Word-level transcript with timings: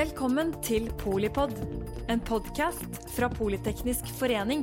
Velkommen 0.00 0.54
til 0.64 0.86
Polipod, 0.96 1.50
en 2.08 2.22
podkast 2.24 2.94
fra 3.12 3.26
Politeknisk 3.28 4.06
forening. 4.16 4.62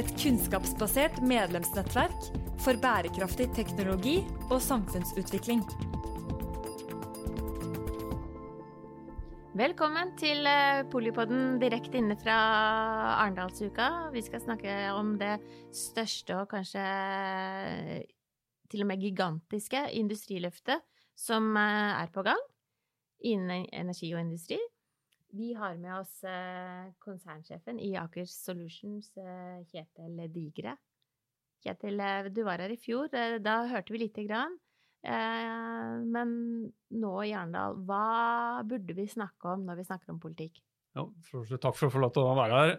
Et 0.00 0.08
kunnskapsbasert 0.22 1.18
medlemsnettverk 1.20 2.28
for 2.64 2.80
bærekraftig 2.80 3.50
teknologi 3.58 4.14
og 4.46 4.62
samfunnsutvikling. 4.64 5.60
Velkommen 9.60 10.14
til 10.22 10.48
eh, 10.48 10.80
Polipodden 10.88 11.58
direkte 11.60 12.00
inne 12.00 12.16
fra 12.22 12.38
Arendalsuka. 13.18 13.90
Vi 14.14 14.22
skal 14.24 14.46
snakke 14.46 14.78
om 14.94 15.18
det 15.20 15.34
største 15.76 16.38
og 16.38 16.48
kanskje 16.54 16.86
eh, 16.86 18.08
til 18.72 18.86
og 18.86 18.88
med 18.94 19.04
gigantiske 19.04 19.84
industriløftet 20.00 20.80
som 21.20 21.52
eh, 21.52 22.00
er 22.00 22.16
på 22.16 22.24
gang 22.30 22.40
innen 23.20 23.66
energi 23.72 24.12
og 24.14 24.22
industri. 24.22 24.58
Vi 25.36 25.52
har 25.54 25.76
med 25.78 25.92
oss 26.00 26.14
konsernsjefen 27.02 27.78
i 27.82 27.92
Aker 27.98 28.26
Solutions, 28.26 29.12
Kjetil 29.70 30.24
Digre. 30.34 30.74
Kjetil, 31.62 32.02
du 32.34 32.42
var 32.46 32.62
her 32.64 32.74
i 32.74 32.80
fjor. 32.80 33.06
Da 33.44 33.60
hørte 33.70 33.94
vi 33.94 34.02
lite 34.02 34.24
grann. 34.26 34.56
Men 35.04 36.32
nå 36.92 37.12
i 37.24 37.32
Arendal, 37.32 37.78
hva 37.88 38.60
burde 38.68 38.94
vi 38.96 39.06
snakke 39.08 39.48
om 39.54 39.64
når 39.68 39.76
vi 39.80 39.88
snakker 39.88 40.12
om 40.12 40.22
politikk? 40.22 40.60
Ja, 40.98 41.04
takk 41.62 41.76
for 41.78 41.86
å 41.86 41.94
få 41.94 42.02
lov 42.02 42.12
til 42.16 42.26
å 42.26 42.34
være 42.34 42.56
her. 42.56 42.70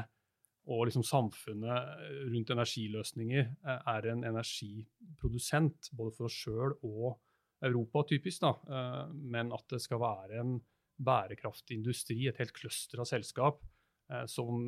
og 0.70 0.80
liksom 0.86 1.06
samfunnet 1.08 1.82
rundt 2.30 2.50
energiløsninger 2.54 3.44
er 3.66 4.02
en 4.12 4.22
energiprodusent, 4.28 5.80
både 5.98 6.12
for 6.14 6.24
oss 6.28 6.38
sjøl 6.44 6.72
og 6.86 7.10
Europa, 7.66 7.98
typisk, 8.12 8.40
da, 8.44 8.52
men 9.18 9.50
at 9.56 9.66
det 9.74 9.82
skal 9.82 10.00
være 10.04 10.34
en 10.44 10.52
bærekraftig 11.00 11.80
industri, 11.80 12.28
et 12.28 12.40
helt 12.42 12.56
cluster 12.56 13.02
av 13.02 13.08
selskap 13.10 13.62
eh, 14.12 14.26
som 14.30 14.66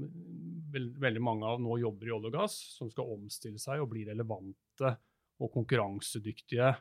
veldig 0.72 1.24
mange 1.24 1.48
av 1.48 1.62
nå 1.64 1.80
jobber 1.82 2.10
i 2.10 2.14
olje 2.16 2.32
og 2.32 2.38
gass, 2.38 2.58
som 2.78 2.92
skal 2.92 3.12
omstille 3.18 3.62
seg 3.62 3.84
og 3.84 3.92
bli 3.94 4.06
relevante 4.08 4.96
og 5.42 5.52
konkurransedyktige 5.54 6.72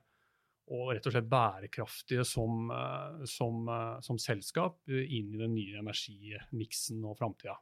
og 0.71 0.93
rett 0.95 1.07
og 1.09 1.15
slett 1.15 1.31
bærekraftige 1.31 2.25
som, 2.29 2.71
eh, 2.71 3.25
som, 3.27 3.67
eh, 3.69 3.97
som 4.07 4.21
selskap 4.23 4.79
inn 4.89 5.35
i 5.35 5.41
den 5.41 5.57
nye 5.57 5.83
energimiksen 5.83 7.03
og 7.05 7.19
framtida. 7.19 7.59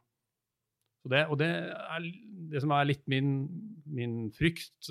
Det, 1.08 1.22
og 1.30 1.38
det 1.40 1.48
er 1.48 2.04
det 2.52 2.60
som 2.60 2.72
er 2.74 2.88
litt 2.90 3.06
min, 3.08 3.30
min 3.86 4.26
frykt. 4.34 4.90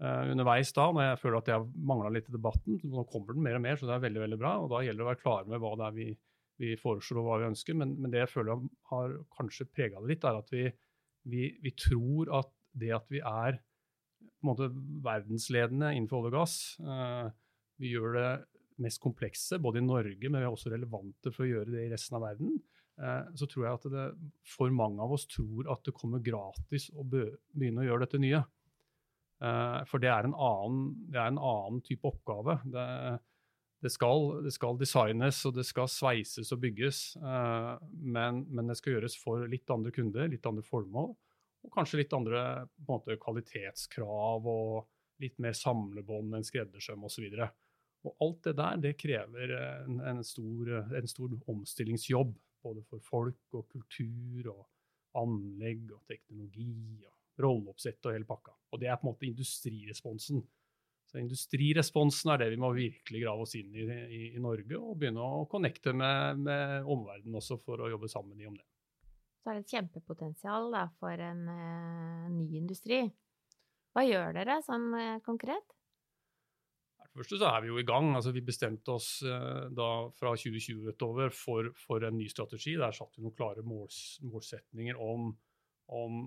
Uh, 0.00 0.30
underveis 0.32 0.70
da, 0.72 0.86
når 0.96 1.04
jeg 1.04 1.20
føler 1.20 1.42
at 1.42 1.48
jeg 1.52 1.64
mangla 1.84 2.10
litt 2.14 2.28
i 2.30 2.32
debatten. 2.32 2.78
Nå 2.88 3.02
kommer 3.12 3.36
den 3.36 3.44
mer 3.44 3.58
og 3.58 3.64
mer, 3.66 3.76
så 3.76 3.84
det 3.84 3.98
er 3.98 4.04
veldig 4.06 4.22
veldig 4.22 4.38
bra. 4.40 4.52
og 4.62 4.70
Da 4.72 4.78
gjelder 4.80 5.02
det 5.02 5.04
å 5.04 5.08
være 5.10 5.20
klare 5.20 5.50
med 5.52 5.60
hva 5.60 5.72
det 5.76 5.88
er 5.90 5.96
vi, 5.98 6.06
vi 6.62 6.70
foreslår 6.80 7.20
og 7.20 7.26
hva 7.26 7.40
vi 7.42 7.48
ønsker. 7.50 7.76
Men, 7.76 7.92
men, 8.00 8.12
det 8.14 8.22
jeg 8.22 8.30
føler 8.32 8.62
har 8.92 9.18
kanskje 9.36 9.68
prega 9.68 10.00
det 10.00 10.14
litt, 10.14 10.24
er 10.24 10.38
at 10.40 10.54
vi, 10.54 10.62
vi, 11.28 11.50
vi, 11.60 11.72
tror 11.76 12.32
at 12.38 12.48
det 12.80 12.94
at 12.96 13.12
vi 13.12 13.20
er 13.20 13.58
på 13.60 14.46
en 14.46 14.48
måte 14.54 14.70
verdensledende 15.04 15.90
innenfor 15.92 16.22
olje 16.22 16.30
og 16.32 16.36
gass, 16.38 16.54
uh, 16.80 17.28
vi 17.80 17.92
gjør 17.92 18.16
det 18.16 18.30
mest 18.80 19.02
komplekse, 19.04 19.58
både 19.60 19.82
i 19.82 19.84
Norge, 19.84 20.30
men 20.30 20.40
vi 20.40 20.46
er 20.46 20.54
også 20.54 20.72
relevante 20.72 21.32
for 21.34 21.44
å 21.44 21.50
gjøre 21.50 21.74
det 21.74 21.84
i 21.84 21.90
resten 21.92 22.16
av 22.16 22.24
verden. 22.24 22.56
Uh, 22.96 23.28
så 23.36 23.44
tror 23.44 23.66
jeg 23.66 23.82
at 23.82 23.84
det, 23.92 24.06
for 24.48 24.72
mange 24.72 25.04
av 25.04 25.12
oss 25.12 25.28
tror 25.28 25.68
at 25.76 25.84
det 25.84 25.92
kommer 25.96 26.24
gratis 26.24 26.88
å 26.96 27.04
begynne 27.04 27.84
å 27.84 27.86
gjøre 27.90 28.06
dette 28.08 28.22
nye. 28.24 28.40
Uh, 29.40 29.80
for 29.88 30.02
det 30.02 30.10
er, 30.12 30.28
annen, 30.28 30.80
det 31.08 31.16
er, 31.16 31.30
en 31.30 31.40
annen, 31.40 31.80
type 31.84 32.04
oppgave. 32.08 32.58
Det, 32.68 32.84
det, 33.80 33.92
skal, 33.94 34.26
det, 34.44 34.52
skal, 34.52 34.76
designes 34.80 35.38
og 35.48 35.56
det 35.56 35.64
skal 35.68 35.88
sveises 35.88 36.52
og 36.52 36.60
bygges, 36.60 37.02
uh, 37.24 37.80
men, 37.90 38.44
men, 38.50 38.68
det 38.68 38.76
skal 38.80 38.98
gjøres 38.98 39.16
for 39.20 39.48
litt 39.48 39.72
andre 39.72 39.92
kunder, 39.96 40.28
litt 40.28 40.48
andre 40.48 40.64
formål. 40.66 41.14
Og 41.64 41.72
kanskje 41.72 42.02
litt 42.02 42.16
andre 42.16 42.66
måte, 42.88 43.16
kvalitetskrav 43.20 44.46
og 44.48 44.88
litt 45.20 45.40
mer 45.40 45.56
samlebånd 45.56 46.36
enn 46.36 46.46
skreddersøm 46.46 47.04
osv. 47.08 47.26
Og 48.08 48.24
alt 48.24 48.46
det 48.46 48.54
der 48.56 48.78
det 48.80 48.94
krever 49.00 49.52
en, 49.56 50.00
en, 50.00 50.22
stor, 50.24 50.70
en 50.96 51.08
stor 51.08 51.34
omstillingsjobb. 51.52 52.36
Både 52.60 52.84
for 52.88 53.00
folk 53.04 53.56
og 53.56 53.68
kultur 53.72 54.50
og 54.52 54.64
anlegg 55.20 55.92
og 55.96 56.04
teknologi. 56.08 57.04
og 57.08 57.19
rolleoppsett 57.42 58.06
og 58.06 58.16
hele 58.16 58.28
pakka. 58.28 58.54
Og 58.70 58.80
det 58.82 58.90
er 58.90 58.98
på 58.98 59.06
en 59.06 59.12
måte 59.12 59.28
industriresponsen. 59.28 60.42
Så 61.10 61.18
Industriresponsen 61.18 62.30
er 62.30 62.38
det 62.38 62.52
vi 62.52 62.58
må 62.62 62.70
virkelig 62.70 63.24
grave 63.24 63.42
oss 63.42 63.56
inn 63.58 63.74
i 63.74 63.82
i, 63.82 64.20
i 64.36 64.42
Norge, 64.42 64.78
og 64.78 64.98
begynne 65.00 65.24
å 65.24 65.46
connecte 65.50 65.94
med, 65.96 66.44
med 66.46 66.86
omverdenen 66.86 67.40
også 67.40 67.58
for 67.64 67.82
å 67.82 67.90
jobbe 67.90 68.10
sammen 68.12 68.38
i 68.38 68.46
om 68.46 68.54
det. 68.54 68.66
Så 69.40 69.50
er 69.50 69.58
det 69.58 69.64
et 69.64 69.74
kjempepotensial 69.74 70.70
da, 70.70 70.84
for 71.00 71.24
en 71.24 71.42
eh, 71.50 72.30
ny 72.30 72.46
industri. 72.60 73.02
Hva 73.90 74.04
gjør 74.06 74.36
dere 74.36 74.60
sånn 74.62 74.86
eh, 74.94 75.20
konkret? 75.26 75.74
For 77.10 77.18
det 77.18 77.24
første 77.24 77.40
så 77.40 77.48
er 77.50 77.64
vi 77.64 77.70
jo 77.72 77.80
i 77.80 77.86
gang. 77.88 78.12
altså 78.14 78.30
Vi 78.36 78.44
bestemte 78.46 78.94
oss 78.94 79.08
eh, 79.26 79.64
da 79.74 79.90
fra 80.14 80.36
2020 80.38 80.92
utover 80.92 81.34
for, 81.34 81.72
for, 81.74 82.06
en 82.06 82.20
ny 82.20 82.28
strategi. 82.30 82.76
Der 82.78 82.94
satte 82.94 83.18
vi 83.18 83.26
noen 83.26 83.34
klare 83.34 83.64
måls, 83.66 84.20
målsetninger 84.22 85.00
om 85.02 85.32
om, 85.90 86.22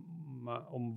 om, 0.75 0.87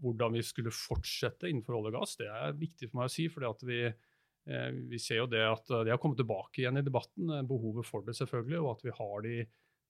hvordan 0.00 0.32
vi 0.32 0.42
skulle 0.44 0.72
fortsette 0.74 1.50
innenfor 1.50 1.78
olje 1.78 1.92
og 1.92 1.98
gass. 1.98 2.16
Det 2.20 2.28
er 2.30 2.56
viktig 2.56 2.88
for 2.88 3.00
meg 3.00 3.10
å 3.10 3.12
si. 3.12 3.26
for 3.32 3.66
vi, 3.68 3.82
eh, 3.84 4.70
vi 4.92 5.00
ser 5.02 5.22
jo 5.22 5.28
det 5.30 5.42
at 5.44 5.68
det 5.84 5.92
har 5.92 6.00
kommet 6.02 6.20
tilbake 6.22 6.62
igjen 6.62 6.80
i 6.80 6.86
debatten, 6.86 7.30
eh, 7.30 7.44
behovet 7.48 7.88
for 7.88 8.06
det 8.06 8.16
selvfølgelig. 8.16 8.62
Og 8.62 8.70
at 8.72 8.86
vi 8.86 8.96
har 8.96 9.26
de, 9.26 9.36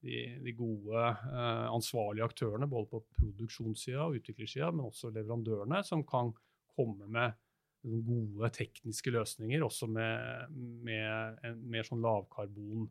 de, 0.03 0.19
de 0.43 0.55
gode, 0.57 1.07
eh, 1.31 1.65
ansvarlige 1.71 2.27
aktørene 2.27 2.69
både 2.71 2.91
på 2.91 3.03
produksjonssida 3.21 4.03
og 4.09 4.19
utviklingssida, 4.19 4.73
men 4.75 4.89
også 4.89 5.13
leverandørene, 5.15 5.83
som 5.87 6.03
kan 6.07 6.33
komme 6.75 7.07
med 7.07 7.39
gode 7.85 8.49
tekniske 8.49 9.11
løsninger, 9.13 9.63
også 9.63 9.87
med, 9.87 10.53
med 10.83 11.43
en 11.45 11.59
mer 11.69 11.85
sånn 11.85 12.01
lavkarbon 12.03 12.87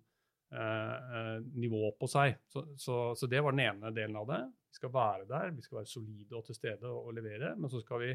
nivå 1.59 1.89
på 1.99 2.07
seg. 2.11 2.37
Så, 2.47 2.61
så, 2.79 2.97
så, 3.19 3.29
det 3.31 3.41
var 3.43 3.55
den 3.55 3.65
ene 3.65 3.91
delen 3.95 4.17
av 4.21 4.29
det. 4.29 4.39
Vi 4.71 4.79
skal 4.79 4.93
være 4.95 5.27
der, 5.31 5.53
vi 5.55 5.63
skal 5.65 5.81
være 5.81 5.91
solide 5.91 6.37
og 6.39 6.45
til 6.47 6.57
stede 6.59 6.91
og, 6.91 7.13
levere. 7.17 7.53
Men 7.59 7.71
så 7.71 7.81
skal 7.83 8.03
vi 8.03 8.13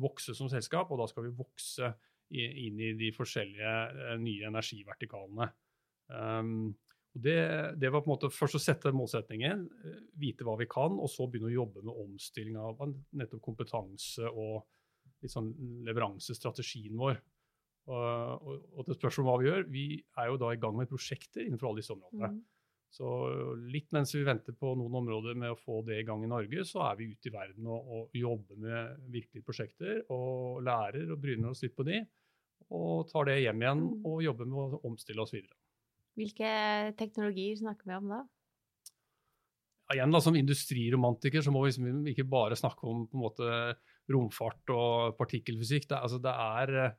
vokse 0.00 0.34
som 0.36 0.48
selskap, 0.52 0.90
og 0.92 1.02
da 1.02 1.08
skal 1.10 1.26
vi 1.26 1.34
vokse 1.36 1.90
i, 2.32 2.46
inn 2.66 2.80
i 2.80 2.92
de 2.98 3.10
forskjellige 3.16 3.74
uh, 3.96 4.14
nye 4.20 4.48
energivertikalene. 4.48 5.48
Um, 6.12 6.70
og 7.12 7.24
det, 7.26 7.38
det, 7.80 7.90
var 7.92 8.00
på 8.00 8.08
en 8.08 8.14
måte 8.14 8.32
først 8.32 8.56
å 8.56 8.62
sette 8.62 8.92
målsetningen, 8.96 9.66
uh, 9.84 9.98
vite 10.20 10.46
hva 10.48 10.56
vi 10.60 10.68
kan, 10.70 10.96
og 10.96 11.10
så 11.12 11.28
begynne 11.28 11.50
å 11.50 11.58
jobbe 11.58 11.84
med 11.84 12.04
omstilling 12.06 12.56
av 12.60 12.80
nettopp 12.88 13.44
kompetanse 13.44 14.28
og 14.30 14.62
liksom 15.22 15.52
leveransestrategien 15.86 16.96
vår. 16.98 17.20
Uh, 17.88 18.34
og, 18.38 18.66
og 18.78 18.86
til 18.86 18.96
spørsmålet 18.96 19.24
om 19.24 19.30
hva 19.30 19.38
vi 19.40 19.48
gjør, 19.48 19.64
vi 19.72 19.86
er 20.22 20.28
jo 20.30 20.40
da 20.40 20.52
i 20.54 20.60
gang 20.62 20.76
med 20.78 20.90
prosjekter 20.90 21.42
innenfor 21.42 21.70
alle 21.70 21.82
disse 21.82 21.94
områdene. 21.94 22.34
Mm. 22.36 22.42
Så 22.92 23.08
litt 23.72 23.88
mens 23.96 24.10
vi 24.12 24.20
venter 24.26 24.52
på 24.52 24.74
noen 24.76 24.98
områder 25.00 25.38
med 25.40 25.54
å 25.54 25.58
få 25.58 25.78
det 25.86 26.02
i 26.02 26.04
gang 26.04 26.26
i 26.26 26.28
Norge, 26.28 26.64
så 26.68 26.82
er 26.90 26.98
vi 26.98 27.08
ute 27.14 27.30
i 27.30 27.32
verden 27.32 27.70
og, 27.72 27.88
og 27.88 28.18
jobber 28.18 28.58
med 28.60 29.06
virkelige 29.14 29.46
prosjekter 29.46 30.02
og 30.12 30.60
lærer 30.66 31.14
og 31.14 31.22
bryner 31.22 31.54
oss 31.54 31.64
litt 31.64 31.74
på 31.78 31.86
de. 31.88 32.02
Og 32.72 33.08
tar 33.08 33.30
det 33.30 33.40
hjem 33.40 33.64
igjen 33.64 33.80
mm. 33.86 34.04
og 34.10 34.20
jobber 34.26 34.50
med 34.50 34.76
å 34.76 34.82
omstille 34.90 35.24
oss 35.24 35.32
videre. 35.32 35.56
Hvilke 36.20 36.52
teknologier 36.98 37.56
snakker 37.62 37.88
vi 37.88 37.96
om 37.96 38.12
da? 38.12 38.20
Ja, 39.88 39.96
igjen 39.96 40.12
da, 40.12 40.20
Som 40.24 40.36
industriromantiker 40.36 41.44
så 41.44 41.52
må 41.54 41.64
vi 41.64 41.72
liksom 41.72 42.12
ikke 42.12 42.28
bare 42.28 42.60
snakke 42.60 42.88
om 42.88 43.06
måte 43.16 43.48
romfart 44.12 44.72
og 44.76 45.16
partikkelfysikk. 45.16 45.88
Det, 45.88 45.96
altså, 45.96 46.20
det 46.20 46.36
er 46.36 46.92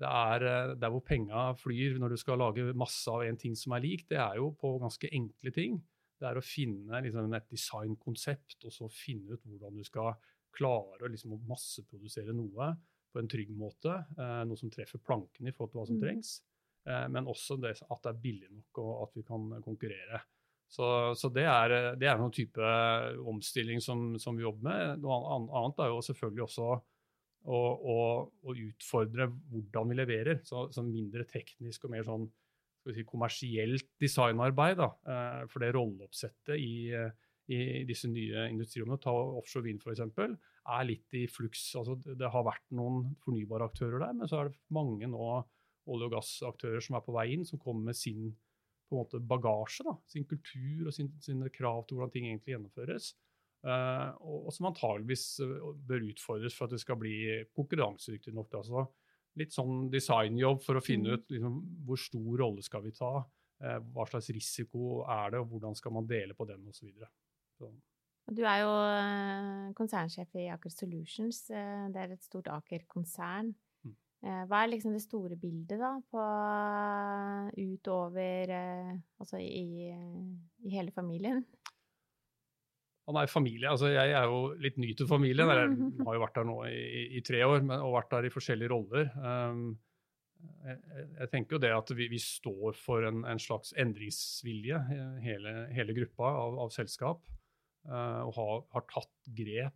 det 0.00 0.08
er 0.08 0.46
eh, 0.48 0.74
der 0.80 0.92
hvor 0.92 1.04
penga 1.04 1.50
flyr 1.60 1.98
når 2.00 2.14
du 2.14 2.20
skal 2.20 2.40
lage 2.40 2.72
masse 2.78 3.10
av 3.12 3.24
en 3.26 3.38
ting 3.40 3.56
som 3.58 3.74
er 3.76 3.84
lik, 3.84 4.06
det 4.10 4.20
er 4.20 4.38
jo 4.40 4.50
på 4.60 4.76
ganske 4.82 5.10
enkle 5.16 5.52
ting. 5.54 5.80
Det 6.20 6.28
er 6.28 6.36
å 6.36 6.44
finne 6.44 7.00
liksom, 7.04 7.32
et 7.36 7.48
designkonsept 7.52 8.68
og 8.68 8.74
så 8.76 8.88
finne 8.92 9.36
ut 9.36 9.44
hvordan 9.44 9.76
du 9.76 9.84
skal 9.86 10.14
klare 10.56 11.12
liksom, 11.12 11.36
å 11.36 11.42
masseprodusere 11.48 12.34
noe 12.36 12.72
på 13.10 13.20
en 13.20 13.30
trygg 13.30 13.52
måte. 13.56 13.94
Eh, 14.16 14.42
noe 14.48 14.60
som 14.60 14.72
treffer 14.72 15.02
plankene 15.04 15.52
i 15.52 15.56
forhold 15.56 15.72
til 15.74 15.82
hva 15.82 15.88
som 15.88 16.00
mm. 16.00 16.04
trengs. 16.04 16.34
eh, 16.88 17.06
men 17.12 17.28
også 17.30 17.60
det, 17.60 17.76
at 17.84 18.04
det 18.04 18.12
er 18.12 18.22
billig 18.24 18.52
nok 18.52 18.84
og 18.84 18.92
at 19.06 19.18
vi 19.18 19.26
kan 19.26 19.48
konkurrere. 19.64 20.22
Så, 20.70 20.86
så 21.18 21.26
det, 21.34 21.48
er, 21.50 21.72
det 21.98 22.06
er 22.06 22.18
noen 22.20 22.30
type 22.30 22.66
omstilling 23.26 23.80
som, 23.82 24.12
som, 24.22 24.36
vi 24.38 24.44
jobber 24.44 24.68
med. 24.68 25.02
Noe 25.02 25.16
annet 25.34 25.82
er 25.82 25.90
jo 25.90 26.04
selvfølgelig 26.06 26.44
også 26.44 26.68
å, 27.48 27.58
og, 27.58 28.30
og 28.44 28.60
utfordre 28.66 29.30
hvordan 29.50 29.90
vi 29.90 29.98
leverer. 29.98 30.42
Så, 30.46 30.66
så, 30.74 30.84
mindre 30.84 31.26
teknisk 31.28 31.86
og 31.86 31.94
mer 31.94 32.06
sånn 32.06 32.26
si, 32.92 33.04
kommersielt 33.08 33.88
designarbeid. 34.02 34.82
Eh, 34.82 35.42
for 35.52 35.64
det 35.64 35.72
rolleoppsettet 35.76 36.56
i, 36.60 36.92
i 37.50 37.60
disse 37.88 38.10
nye 38.12 38.48
industrirommene, 38.52 39.00
ta 39.02 39.14
offshore 39.14 39.68
vind 39.68 39.82
f.eks., 39.84 40.04
er 40.70 40.84
litt 40.86 41.16
i 41.16 41.24
fluks. 41.30 41.64
Altså, 41.80 41.96
det 42.04 42.28
har 42.30 42.46
vært 42.46 42.66
noen 42.76 43.14
fornybare 43.24 43.70
aktører 43.70 44.04
der, 44.04 44.14
men 44.18 44.30
så 44.30 44.42
er 44.42 44.50
det 44.50 44.60
mange 44.76 45.08
nå 45.10 45.32
olje- 45.90 46.06
og 46.06 46.14
gassaktører 46.14 46.84
som 46.84 46.98
er 46.98 47.04
på 47.06 47.14
vei 47.16 47.30
inn, 47.34 47.46
som 47.48 47.60
kommer 47.62 47.90
med 47.90 47.98
sin 47.98 48.28
måte 48.90 49.20
bagasje, 49.22 49.86
da, 49.86 49.94
sin 50.10 50.26
kultur 50.28 50.88
og 50.90 50.94
sin, 50.94 51.10
sine 51.22 51.50
krav 51.54 51.84
til 51.86 51.96
hvordan 51.96 52.12
ting 52.14 52.26
egentlig 52.28 52.56
gjennomføres. 52.56 53.12
Uh, 53.60 54.16
og, 54.24 54.48
som 54.56 54.70
antageligvis 54.70 55.24
eh, 55.44 55.50
bør 55.84 56.06
utfordres 56.08 56.54
for 56.56 56.64
at 56.64 56.72
det 56.72 56.80
skal 56.80 56.96
bli 57.00 57.14
konkurransedyktig 57.52 58.32
nok. 58.32 58.56
Altså, 58.56 58.86
litt 59.40 59.52
sånn 59.52 59.90
designjobb 59.92 60.62
for 60.64 60.80
å 60.80 60.84
finne 60.84 61.12
mm. 61.12 61.18
ut 61.18 61.34
liksom, 61.34 61.60
hvor 61.86 62.00
stor 62.00 62.40
rolle 62.40 62.64
skal 62.64 62.84
vi 62.86 62.94
ta, 62.96 63.12
uh, 63.20 63.78
hva 63.92 64.08
slags 64.08 64.32
risiko 64.32 65.02
er 65.04 65.36
det, 65.36 65.44
og 65.44 65.52
hvordan 65.52 65.76
skal 65.76 65.96
man 65.98 66.08
dele 66.08 66.36
på 66.38 66.48
den 66.48 66.64
osv. 66.72 66.88
Du 68.30 68.44
er 68.46 68.62
jo 68.62 68.72
konsernsjef 69.76 70.38
i 70.38 70.46
Aker 70.54 70.72
Solutions. 70.72 71.42
Det 71.50 71.98
er 71.98 72.14
et 72.14 72.24
stort 72.24 72.48
Aker-konsern. 72.52 73.50
Eh, 74.20 74.42
hva 74.50 74.58
er 74.60 74.68
liksom 74.74 74.92
det 74.92 75.00
store 75.00 75.36
bildet, 75.40 75.78
da, 75.80 75.94
på 76.12 76.24
utover 77.56 78.52
eh, 78.52 78.90
Altså 79.20 79.40
i, 79.40 79.88
i 80.60 80.72
hele 80.74 80.92
familien? 80.92 81.40
Han 83.10 83.18
er 83.18 83.30
familie. 83.30 83.68
altså 83.68 83.90
Jeg 83.90 84.14
er 84.14 84.26
jo 84.30 84.40
litt 84.62 84.78
ny 84.78 84.92
til 84.94 85.08
familien. 85.10 85.50
Jeg 85.50 86.04
har 86.06 86.16
jo 86.16 86.22
vært 86.22 86.36
der 86.38 86.46
nå 86.46 86.58
i, 86.70 87.06
i 87.18 87.22
tre 87.26 87.42
år 87.46 87.64
men, 87.64 87.78
og 87.82 87.96
vært 87.98 88.12
der 88.14 88.28
i 88.28 88.32
forskjellige 88.34 88.70
roller. 88.70 89.10
Um, 89.18 89.64
jeg, 90.40 90.78
jeg, 91.18 91.28
tenker 91.32 91.56
jo 91.56 91.62
det 91.66 91.72
at 91.74 91.92
vi, 91.96 92.06
vi 92.12 92.20
står 92.22 92.78
for 92.78 93.04
en, 93.08 93.24
en, 93.28 93.42
slags 93.42 93.74
endringsvilje, 93.76 94.78
hele, 95.24 95.54
hele 95.74 95.96
gruppa 95.98 96.30
av, 96.44 96.58
av 96.66 96.74
selskap. 96.74 97.26
Uh, 97.88 98.28
og 98.28 98.34
har, 98.36 98.58
har, 98.76 98.84
tatt 98.92 99.30
grep 99.34 99.74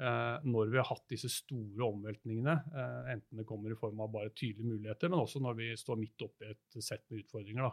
uh, 0.00 0.38
når 0.46 0.72
vi 0.72 0.78
har 0.80 0.86
hatt 0.88 1.04
disse 1.10 1.30
store 1.34 1.92
omveltningene, 1.92 2.56
Uh, 2.72 3.12
enten 3.12 3.42
det 3.42 3.46
kommer 3.48 3.74
i 3.74 3.78
form 3.78 4.00
av 4.04 4.12
bare 4.14 4.32
tydelige 4.32 4.70
muligheter, 4.70 5.12
men 5.12 5.20
også 5.20 5.42
når 5.42 5.58
vi 5.58 5.68
står 5.76 6.00
midt 6.00 6.24
oppi 6.24 6.48
et 6.48 6.80
sett 6.80 7.04
med 7.10 7.26
utfordringer. 7.26 7.68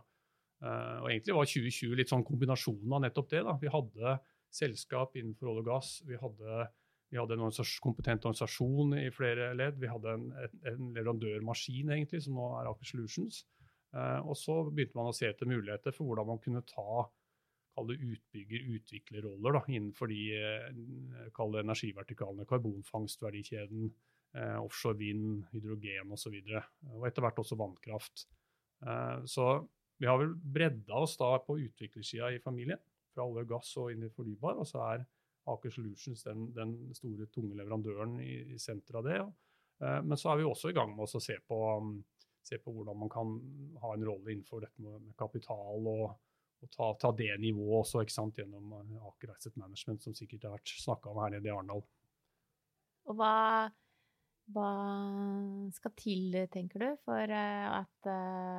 Eh, 0.63 0.97
og 1.03 1.09
Egentlig 1.11 1.35
var 1.35 1.49
2020 1.49 1.97
litt 1.99 2.11
sånn 2.11 2.25
kombinasjonen 2.25 2.95
av 2.95 3.03
nettopp 3.05 3.31
det. 3.33 3.43
Da. 3.47 3.55
Vi 3.61 3.71
hadde 3.71 4.15
selskap 4.55 5.17
innenfor 5.19 5.51
olje 5.51 5.65
og 5.65 5.69
gass. 5.69 5.91
Vi 6.07 6.19
hadde, 6.19 6.69
vi 7.11 7.19
hadde 7.19 7.37
en 7.37 7.59
kompetent 7.83 8.25
organisasjon 8.25 8.95
i 9.01 9.09
flere 9.13 9.51
ledd. 9.57 9.77
Vi 9.81 9.91
hadde 9.91 10.15
en, 10.15 10.29
en 10.71 10.89
leverandørmaskin 10.95 11.93
egentlig, 11.97 12.23
som 12.25 12.39
nå 12.39 12.47
er 12.61 12.71
Aker 12.71 12.91
Solutions. 12.91 13.43
og 13.95 14.35
så 14.35 14.57
begynte 14.71 14.97
man 14.97 15.11
å 15.11 15.15
se 15.15 15.29
etter 15.29 15.47
muligheter 15.47 15.93
for 15.95 16.09
hvordan 16.09 16.27
man 16.33 16.41
kunne 16.43 16.65
ta 16.67 17.05
utbygger-utviklerroller 17.83 19.61
innenfor 19.67 20.07
de 20.07 20.21
eh, 20.39 21.59
energivertikalene. 21.59 22.47
Karbonfangstverdikjeden, 22.47 23.93
eh, 24.35 24.57
offshore 24.63 24.97
vind, 24.97 25.43
hydrogen 25.51 26.11
osv. 26.11 26.33
Og, 26.39 26.49
så 26.49 26.63
og 26.95 27.07
etter 27.07 27.25
hvert 27.25 27.39
også 27.43 27.59
vannkraft. 27.59 28.27
Eh, 28.85 29.25
så 29.25 29.67
vi 29.99 30.07
har 30.07 30.19
vel 30.19 30.35
bredda 30.35 31.03
oss 31.03 31.17
da 31.19 31.37
på 31.43 31.59
utviklersida 31.67 32.31
i 32.35 32.41
familien. 32.43 32.79
Fra 33.15 33.25
olje 33.25 33.45
og 33.45 33.53
gass 33.55 33.71
og 33.81 33.93
inn 33.93 34.05
i 34.05 34.11
fornybar. 34.13 34.59
Og 34.61 34.67
så 34.69 34.83
er 34.91 35.05
Aker 35.51 35.73
Solutions 35.73 36.25
den, 36.25 36.49
den 36.55 36.75
store, 36.97 37.29
tunge 37.33 37.57
leverandøren 37.57 38.19
i, 38.21 38.33
i 38.55 38.59
senteret 38.61 38.99
av 39.01 39.07
det. 39.07 39.21
Eh, 39.81 39.99
men 40.03 40.19
så 40.19 40.33
er 40.33 40.41
vi 40.41 40.49
også 40.49 40.71
i 40.71 40.77
gang 40.77 40.93
med 40.95 41.07
å 41.07 41.23
se 41.23 41.39
på, 41.47 41.59
se 42.45 42.61
på 42.61 42.75
hvordan 42.75 43.01
man 43.03 43.13
kan 43.13 43.35
ha 43.83 43.93
en 43.95 44.07
rolle 44.09 44.33
innenfor 44.33 44.65
dette 44.65 44.85
med, 44.85 45.13
kapital 45.19 45.91
og 45.95 46.07
og 46.63 46.71
ta, 46.71 46.85
ta, 46.97 47.11
det 47.15 47.33
nivået 47.41 47.81
også 47.83 48.03
ikke 48.05 48.15
sant, 48.15 48.37
gjennom 48.39 48.75
eh, 48.79 49.07
Aker 49.09 49.33
Asset 49.35 49.57
Management, 49.59 50.03
som 50.03 50.15
sikkert 50.17 50.47
har 50.47 50.55
vært 50.55 50.71
snakka 50.81 51.11
om 51.11 51.19
her 51.23 51.35
nede 51.35 51.49
i 51.49 51.53
Arendal. 51.53 51.83
Og 53.05 53.17
hva, 53.19 53.33
hva, 54.55 54.69
skal 55.75 55.93
til, 55.99 56.39
tenker 56.53 56.85
du, 56.85 56.87
for 57.05 57.35
eh, 57.37 57.67
at 57.69 58.09
uh, 58.09 58.54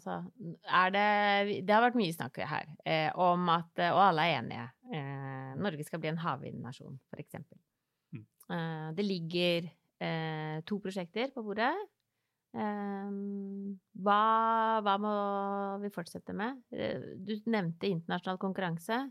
Altså, 0.00 0.16
er 0.64 0.92
det 0.94 1.60
Det 1.68 1.74
har 1.74 1.84
vært 1.84 1.98
mye 2.00 2.14
snakk 2.16 2.40
her 2.48 2.70
eh, 2.88 3.10
om 3.20 3.50
at 3.52 3.82
Og 3.90 4.00
alle 4.08 4.24
er 4.24 4.38
enige. 4.38 4.66
Eh, 4.96 5.50
Norge 5.60 5.84
skal 5.84 6.00
bli 6.00 6.10
en 6.10 6.22
havvindnasjon, 6.22 6.96
f.eks. 7.12 7.36
Mm. 8.16 8.24
Eh, 8.24 8.88
det 8.96 9.06
ligger 9.06 9.70
to 10.64 10.78
prosjekter 10.80 11.28
på 11.34 11.42
bordet. 11.44 11.74
Um, 12.50 13.76
hva, 14.02 14.80
hva, 14.82 14.96
må 14.98 15.12
vi 15.84 15.90
fortsette 15.94 16.34
med? 16.34 16.58
Eh, 16.74 16.98
du 17.22 17.36
nevnte 17.52 17.90
internasjonal 17.90 18.40
konkurranse. 18.42 19.04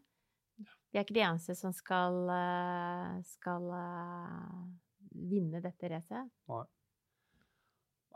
Vi 0.59 0.97
er 0.99 1.05
ikke 1.05 1.15
de 1.15 1.23
eneste 1.23 1.55
som 1.55 1.71
skal, 1.75 2.17
eh, 2.33 3.13
skal 3.29 3.69
vinne 5.29 5.61
dette 5.63 5.91
racet. 5.93 6.33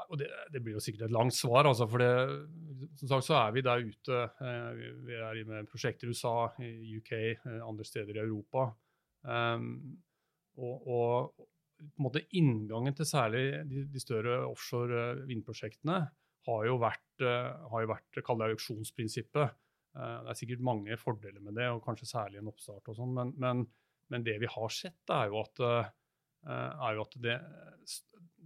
Og 0.10 0.18
det, 0.20 0.28
det, 0.54 0.62
blir 0.64 0.76
jo 0.78 0.82
sikkert 0.84 1.08
et 1.08 1.14
langt 1.14 1.36
svar, 1.36 1.68
altså, 1.70 1.86
for 1.90 2.02
det, 2.02 2.10
som 3.00 3.12
sagt 3.12 3.28
så 3.28 3.38
er 3.40 3.54
vi 3.56 3.64
der 3.66 3.84
ute. 3.86 4.22
vi 5.06 5.18
er 5.18 5.42
med 5.50 5.70
prosjekter 5.70 6.10
i 6.10 6.14
USA, 6.14 6.50
i 6.66 6.98
UK, 6.98 7.14
andre 7.62 7.86
steder 7.88 8.18
i 8.18 8.24
Europa. 8.24 8.72
Um, 9.24 9.96
og, 10.58 10.88
og, 10.88 11.48
på 11.84 12.00
en 12.00 12.06
måte 12.06 12.24
inngangen 12.38 12.96
til 12.96 13.08
særlig 13.08 13.46
de, 13.68 13.86
de 13.92 14.02
større 14.02 14.38
offshore 14.46 15.00
eh, 15.00 15.24
vindprosjektene 15.28 15.96
har 16.48 16.66
jo 16.68 16.76
vært, 16.80 17.24
har 17.24 17.84
jo 17.84 17.90
vært 17.90 18.20
kall 18.24 18.40
det 18.40 18.50
auksjonsprinsippet. 18.54 19.58
Det 19.96 20.32
er 20.32 20.38
sikkert 20.38 20.64
mange 20.66 20.98
fordeler 21.00 21.40
med 21.44 21.56
det, 21.56 21.70
og 21.72 21.84
kanskje 21.86 22.10
særlig 22.10 22.42
en 22.42 22.50
oppstart 22.52 22.90
og 22.92 22.98
sånn, 22.98 23.14
men, 23.16 23.32
men, 23.40 23.62
men, 24.12 24.26
det 24.28 24.36
vi 24.42 24.50
har 24.52 24.74
sett, 24.76 25.00
er 25.12 25.32
jo 25.32 25.40
at, 25.40 25.62
er 25.64 26.98
jo 26.98 27.06
at 27.06 27.16
det, 27.24 27.38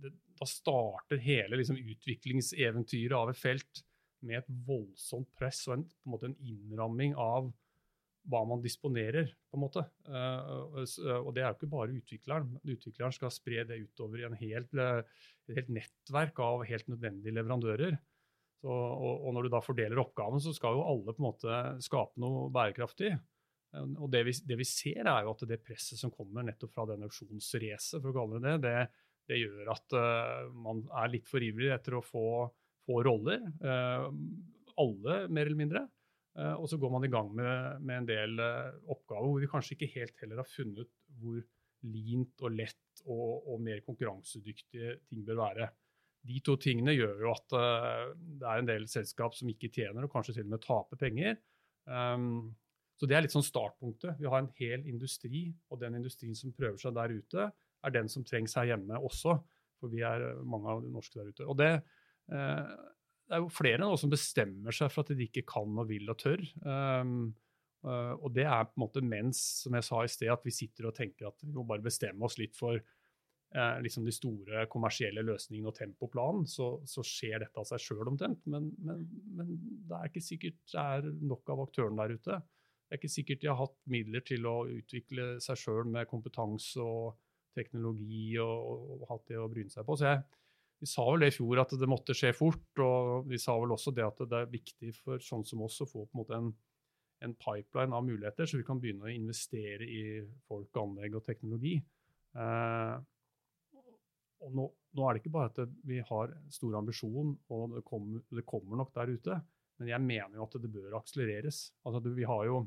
det, 0.02 0.14
Da 0.38 0.48
starter 0.50 1.22
hele 1.22 1.60
liksom, 1.60 1.78
utviklingseventyret 1.78 3.16
av 3.18 3.32
et 3.32 3.40
felt 3.40 3.84
med 4.26 4.42
et 4.42 4.52
voldsomt 4.68 5.30
press 5.38 5.64
og 5.70 5.78
en, 5.78 5.88
på 5.88 6.08
en, 6.08 6.14
måte 6.14 6.30
en 6.32 6.38
innramming 6.42 7.16
av 7.18 7.52
hva 8.28 8.42
man 8.44 8.60
disponerer, 8.60 9.30
på 9.48 9.56
en 9.56 9.64
måte. 9.64 9.84
Uh, 10.04 10.76
og 11.22 11.30
det 11.36 11.44
er 11.44 11.48
jo 11.48 11.56
ikke 11.56 11.72
bare 11.72 11.96
utvikleren. 11.96 12.58
Utvikleren 12.68 13.16
skal 13.16 13.32
spre 13.32 13.64
det 13.70 13.80
utover 13.86 14.26
i 14.26 14.42
helt, 14.42 14.74
et 14.76 15.56
helt 15.56 15.72
nettverk 15.72 16.42
av 16.44 16.66
helt 16.68 16.90
nødvendige 16.92 17.38
leverandører. 17.38 17.96
Så, 18.58 18.74
og, 18.74 19.22
og, 19.22 19.32
når 19.36 19.48
du 19.48 19.54
da 19.54 19.62
fordeler 19.64 20.02
oppgaven, 20.02 20.42
så 20.44 20.52
skal 20.56 20.76
jo 20.76 20.86
alle 20.90 21.14
på 21.14 21.22
en 21.22 21.28
måte 21.30 21.58
skape 21.86 22.20
noe 22.20 22.48
bærekraftig. 22.52 23.14
Og 23.78 24.08
det 24.12 24.24
vi, 24.26 24.34
det 24.50 24.58
vi 24.60 24.66
ser, 24.68 25.06
er 25.06 25.26
jo 25.26 25.36
at 25.36 25.44
det 25.48 25.62
presset 25.64 26.00
som 26.00 26.12
kommer 26.12 26.46
nettopp 26.48 26.74
fra 26.74 26.88
den 26.90 27.06
auksjonsracet, 27.06 28.00
for 28.02 28.10
å 28.10 28.16
kalle 28.16 28.42
det 28.44 28.56
det, 28.66 28.80
det 29.28 29.42
gjør 29.42 29.74
at 29.74 29.96
uh, 29.98 30.48
man 30.56 30.86
er 31.04 31.12
litt 31.12 31.28
for 31.30 31.44
ivrig 31.44 31.74
etter 31.76 31.98
å 31.98 32.06
få, 32.06 32.28
få 32.88 33.02
roller. 33.06 33.44
Uh, 33.64 34.08
alle, 34.78 35.24
mer 35.34 35.50
eller 35.50 35.60
mindre. 35.60 35.88
Eh, 36.38 36.54
og 36.54 36.70
så 36.70 36.78
går 36.78 36.94
man 36.94 37.06
i 37.08 37.12
gang 37.12 37.32
med, 37.34 37.82
med 37.82 38.04
en 38.04 38.10
del 38.10 38.42
eh, 38.44 38.76
oppgaver 38.94 39.32
hvor 39.32 39.42
vi 39.42 39.50
kanskje 39.50 39.74
ikke 39.78 39.94
helt 39.96 40.20
heller 40.22 40.44
har 40.44 40.50
funnet 40.50 40.92
hvor 41.18 41.42
lint 41.88 42.46
og 42.46 42.54
lett 42.54 43.04
og, 43.06 43.48
og 43.54 43.62
mer 43.64 43.82
konkurransedyktige 43.86 45.00
ting 45.10 45.26
bør 45.26 45.42
være. 45.42 45.70
De 46.28 46.40
to 46.44 46.58
tingene 46.62 46.94
gjør 46.94 47.22
jo 47.24 47.32
at 47.32 47.54
det 47.54 48.48
er 48.50 48.60
en 48.60 48.68
del 48.68 48.88
selskap 48.92 49.36
som 49.38 49.48
ikke 49.48 49.70
tjener, 49.72 50.04
og 50.04 50.12
kanskje 50.12 50.34
til 50.36 50.48
og 50.48 50.56
med 50.56 50.64
taper 50.66 51.00
penger. 51.00 51.38
Um, 51.86 52.50
så 53.00 53.08
det 53.08 53.16
er 53.16 53.24
litt 53.24 53.36
sånn 53.36 53.46
startpunktet. 53.46 54.18
Vi 54.20 54.28
har 54.28 54.42
en 54.42 54.50
hel 54.58 54.84
industri, 54.90 55.46
og 55.72 55.80
den 55.80 55.96
industrien 56.02 56.36
som 56.36 56.52
prøver 56.58 56.82
seg 56.82 56.98
der 56.98 57.14
ute, 57.14 57.46
er 57.86 57.94
den 57.94 58.10
som 58.12 58.26
trengs 58.28 58.58
her 58.58 58.72
hjemme 58.72 59.00
også. 59.00 59.38
For 59.78 59.94
vi 59.94 60.04
er 60.06 60.26
mange 60.48 60.72
av 60.74 60.84
de 60.84 60.92
norske 60.94 61.20
der 61.20 61.32
ute. 61.32 61.46
Og 61.46 61.58
det, 61.60 61.72
eh, 62.34 62.78
det 63.28 63.38
er 63.38 63.44
jo 63.44 63.52
flere 63.54 63.82
nå 63.84 63.92
som 64.00 64.12
bestemmer 64.14 64.76
seg 64.76 64.92
for 64.94 65.06
at 65.06 65.18
de 65.18 65.28
ikke 65.28 65.46
kan 65.50 65.78
og 65.78 65.90
vil 65.92 66.10
og 66.10 66.20
tør. 66.22 66.44
Um, 66.64 67.34
uh, 67.86 68.14
og 68.16 68.32
det 68.36 68.48
er 68.48 68.70
på 68.70 68.78
en 68.78 68.86
måte 68.86 69.04
mens, 69.04 69.42
som 69.64 69.76
jeg 69.78 69.86
sa 69.86 70.04
i 70.04 70.12
sted, 70.12 70.32
at 70.34 70.46
vi 70.48 70.56
sitter 70.56 70.90
og 70.90 70.96
tenker 70.98 71.30
at 71.30 71.44
vi 71.44 71.54
må 71.54 71.66
bare 71.68 71.86
bestemme 71.86 72.26
oss 72.26 72.40
litt 72.40 72.56
for 72.58 72.80
eh, 72.80 73.78
liksom 73.84 74.08
de 74.08 74.16
store 74.16 74.66
kommersielle 74.72 75.24
løsningene 75.28 75.72
og 75.72 75.76
tempoplanen, 75.78 76.48
så, 76.50 76.78
så 76.88 77.04
skjer 77.06 77.44
dette 77.44 77.60
av 77.60 77.68
seg 77.70 77.84
sjøl 77.84 78.14
omtrent. 78.14 78.42
Men, 78.50 78.72
men, 78.84 79.06
men, 79.38 79.54
det 79.88 80.00
er 80.00 80.12
ikke 80.12 80.24
sikkert 80.24 80.64
det 80.74 80.84
er 80.84 81.12
nok 81.34 81.54
av 81.54 81.66
aktørene 81.68 82.08
der 82.08 82.18
ute. 82.18 82.42
Det 82.88 82.96
er 82.96 83.02
ikke 83.02 83.12
sikkert 83.18 83.44
de 83.44 83.52
har 83.52 83.60
hatt 83.60 83.78
midler 83.92 84.24
til 84.24 84.48
å 84.48 84.58
utvikle 84.72 85.34
seg 85.44 85.60
sjøl 85.60 85.88
med 85.92 86.08
kompetanse 86.08 86.80
og 86.80 87.18
teknologi 87.58 88.38
og, 88.44 88.94
og 89.02 89.08
hatt 89.12 89.34
det 89.34 89.42
å 89.42 89.50
bryne 89.52 89.74
seg 89.74 89.88
på. 89.88 89.98
Så 89.98 90.08
jeg, 90.12 90.22
vi 90.80 90.90
sa 90.90 91.04
vel 91.10 91.26
det 91.26 91.32
i 91.32 91.36
fjor 91.36 91.64
at 91.64 91.74
det 91.82 91.90
måtte 91.90 92.16
skje 92.18 92.32
fort, 92.38 92.70
og, 92.84 93.28
vi 93.30 93.40
sa 93.42 93.58
vel 93.58 93.74
også 93.74 93.94
det 93.98 94.06
at 94.06 94.24
det 94.30 94.42
er 94.44 94.54
viktig 94.54 94.94
for 95.00 95.24
sånn 95.24 95.46
som 95.48 95.66
oss 95.66 95.82
å 95.82 95.90
få 95.90 96.06
på 96.06 96.14
en 96.14 96.22
måte 96.22 96.38
en, 96.38 96.52
en 97.26 97.36
pipeline 97.42 97.98
av 97.98 98.06
muligheter, 98.06 98.46
så 98.46 98.60
vi 98.60 98.66
kan 98.68 98.82
begynne 98.82 99.08
å 99.08 99.14
investere 99.14 99.88
i 99.88 100.02
folk, 100.50 100.70
anlegg 100.78 101.18
og 101.18 101.26
teknologi. 101.26 101.76
Eh, 102.38 102.98
og 104.46 104.54
nå, 104.54 104.66
nå, 104.70 105.06
er 105.06 105.16
det 105.16 105.24
ikke 105.24 105.34
bare 105.34 105.50
at 105.50 105.78
vi 105.88 106.02
har 106.06 106.34
stor 106.54 106.78
ambisjon, 106.78 107.34
og 107.54 107.78
det 107.80 107.86
kommer, 107.88 108.22
det 108.30 108.46
kommer, 108.46 108.78
nok 108.78 108.94
der 108.94 109.14
ute, 109.16 109.40
men 109.82 109.90
jeg 109.90 110.06
mener 110.06 110.38
jo 110.38 110.46
at 110.46 110.60
det 110.62 110.74
bør 110.74 111.00
akselereres. 111.00 111.64
Altså, 111.86 112.02
vi 112.06 112.28
har 112.28 112.46
jo 112.50 112.62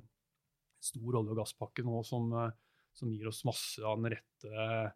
stor 0.82 1.20
olje- 1.20 1.34
og 1.34 1.38
gasspakke 1.42 1.84
nå 1.86 2.02
som, 2.06 2.30
eh, 2.34 2.58
som, 2.96 3.12
gir 3.12 3.30
oss 3.30 3.44
masse 3.48 3.84
av 3.86 4.00
den 4.00 4.14
rette 4.14 4.94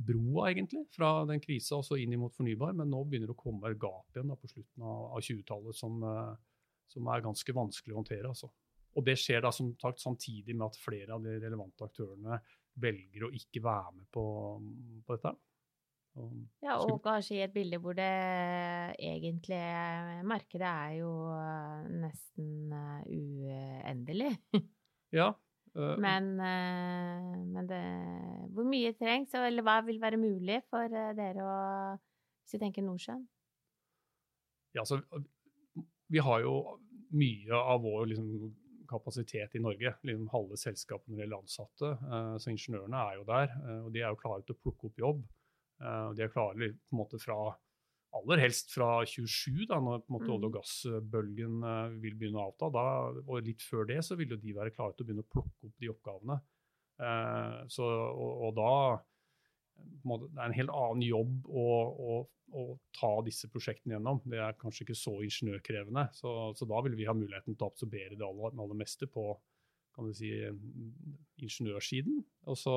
broa, 0.00 0.50
egentlig, 0.50 0.86
fra 0.94 1.24
den 1.28 1.42
krisa 1.42 1.80
og 1.80 1.84
så 1.84 1.98
inn 2.00 2.16
mot 2.20 2.34
fornybar, 2.36 2.72
men 2.76 2.88
nå 2.90 3.02
begynner 3.04 3.30
det 3.30 3.36
å 3.36 3.42
komme 3.42 3.74
gap 3.80 4.16
igjen 4.16 4.32
da, 4.32 4.38
på 4.38 4.48
slutten 4.48 4.86
av, 4.86 5.02
av 5.16 5.26
20-tallet 5.26 5.76
som, 5.76 6.00
eh, 6.08 6.32
som, 6.94 7.10
er 7.12 7.26
ganske 7.26 7.56
vanskelig 7.56 7.94
å 7.94 8.00
håndtere. 8.00 8.30
Altså. 8.32 8.48
Og 8.96 9.06
det 9.06 9.18
skjer 9.20 9.44
da 9.44 9.52
som 9.54 9.74
sagt 9.80 10.02
samtidig 10.02 10.56
med 10.56 10.70
at 10.70 10.80
flere 10.80 11.16
av 11.16 11.26
de 11.26 11.36
relevante 11.36 11.86
aktørene 11.86 12.40
velger 12.80 13.26
å 13.26 13.32
ikke 13.36 13.62
være 13.64 13.94
med 13.98 14.08
på, 14.14 14.24
på 15.04 15.16
dette. 15.18 15.34
Og, 16.18 16.30
ja, 16.64 16.74
og 16.82 16.96
kanskje 17.04 17.36
i 17.36 17.42
et 17.44 17.52
bilde 17.54 17.78
hvor 17.78 17.94
det 17.94 18.08
egentlige 18.98 20.24
markedet 20.26 20.66
er 20.66 20.96
jo 20.98 21.12
eh, 21.36 21.84
nesten 22.02 22.72
uh, 22.74 23.04
uendelig. 23.06 24.32
ja. 25.20 25.30
Uh, 25.76 25.94
men, 26.02 26.32
uh, 26.40 27.34
men 27.54 27.68
det, 27.70 27.80
hvor 28.54 28.66
mye 28.66 28.92
trengs, 28.98 29.34
eller 29.38 29.64
hva 29.66 29.78
vil 29.86 30.00
være 30.02 30.18
mulig 30.20 30.60
for 30.70 30.90
dere 30.90 31.44
å 31.46 31.58
Hvis 32.42 32.56
vi 32.56 32.62
tenker 32.64 32.82
Nordsjøen? 32.82 33.22
Ja, 34.74 34.82
altså 34.82 35.00
Vi 36.10 36.22
har 36.22 36.42
jo 36.42 36.54
mye 37.14 37.58
av 37.58 37.82
vår 37.82 38.08
liksom, 38.10 38.30
kapasitet 38.90 39.54
i 39.54 39.62
Norge. 39.62 39.94
Liksom 40.02 40.30
halve 40.32 40.58
selskapet 40.58 41.08
når 41.08 41.16
det 41.16 41.24
gjelder 41.24 41.42
ansatte. 41.44 41.90
så 42.42 42.50
ingeniørene 42.50 43.02
er 43.06 43.18
jo 43.18 43.24
der, 43.26 43.54
og 43.84 43.92
de 43.94 44.02
er 44.02 44.10
jo 44.10 44.18
klare 44.18 44.42
til 44.46 44.56
å 44.56 44.60
plukke 44.62 44.90
opp 44.90 44.98
jobb. 44.98 45.22
Eh, 45.80 46.12
de 46.16 46.24
er 46.24 46.32
klare 46.32 46.72
på 46.74 46.94
en 46.94 47.00
måte 47.00 47.20
fra 47.20 47.38
aller 48.18 48.42
helst 48.42 48.72
fra 48.74 48.88
27, 49.06 49.66
da, 49.70 49.78
når 49.82 50.02
på 50.02 50.10
en 50.10 50.16
måte 50.16 50.26
mm. 50.26 50.32
olje- 50.34 50.48
og 50.48 50.56
gassbølgen 50.56 51.60
uh, 51.62 51.92
vil 52.02 52.16
begynne 52.18 52.40
å 52.40 52.48
avta. 52.50 52.70
Da, 52.74 52.86
og 53.22 53.46
litt 53.46 53.62
før 53.62 53.86
det 53.90 54.00
så 54.06 54.16
vil 54.18 54.34
jo 54.34 54.40
de 54.40 54.56
være 54.56 54.74
klare 54.74 54.96
til 54.96 55.04
å 55.04 55.10
begynne 55.10 55.26
å 55.26 55.30
plukke 55.30 55.68
opp 55.68 55.76
de 55.82 55.92
oppgavene. 55.92 56.40
Uh, 57.00 57.60
så, 57.72 57.86
og, 57.86 58.32
og, 58.48 58.50
da 58.58 58.72
måte, 60.04 60.28
Det 60.34 60.42
er 60.42 60.50
en 60.50 60.58
helt 60.58 60.74
annen 60.76 61.06
jobb 61.06 61.46
å, 61.48 61.68
å, 62.10 62.18
å, 62.58 62.66
ta 62.98 63.12
disse 63.24 63.48
prosjektene 63.52 63.96
gjennom. 63.96 64.20
Det 64.26 64.42
er 64.42 64.58
kanskje 64.60 64.88
ikke 64.88 64.98
så 64.98 65.14
ingeniørkrevende. 65.24 66.08
Så, 66.16 66.34
så 66.58 66.68
da 66.68 66.82
vil 66.86 66.98
vi 66.98 67.08
ha 67.08 67.16
muligheten 67.16 67.54
til 67.54 67.66
å 67.68 67.70
absorbere 67.70 68.18
det 68.18 68.26
aller, 68.26 68.58
aller 68.58 68.82
meste 68.82 69.08
på 69.10 69.32
kan 69.94 70.06
du 70.06 70.14
si, 70.14 70.30
ingeniørsiden. 71.42 72.20
Og 72.50 72.58
så 72.58 72.74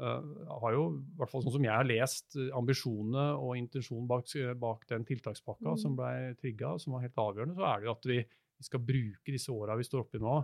har 0.00 0.74
jo, 0.74 0.84
i 0.96 1.18
hvert 1.18 1.32
fall 1.32 1.42
sånn 1.44 1.54
som 1.58 1.66
jeg 1.66 1.74
har 1.74 1.88
lest 1.88 2.36
uh, 2.38 2.48
ambisjonene 2.56 3.26
og 3.36 3.56
intensjonen 3.58 4.06
bak, 4.08 4.30
bak 4.60 4.86
den 4.88 5.04
tiltakspakka 5.08 5.74
mm. 5.74 5.80
som 5.82 5.96
ble 5.98 6.12
trigga, 6.40 6.76
som 6.80 6.96
var 6.96 7.04
helt 7.04 7.20
avgjørende, 7.20 7.56
så 7.58 7.66
er 7.68 7.82
det 7.82 7.88
jo 7.88 7.94
at 7.96 8.08
vi, 8.08 8.18
vi 8.60 8.68
skal 8.68 8.84
bruke 8.86 9.34
disse 9.34 9.52
åra 9.52 9.76
vi 9.76 9.86
står 9.88 10.06
oppi 10.06 10.22
nå, 10.22 10.38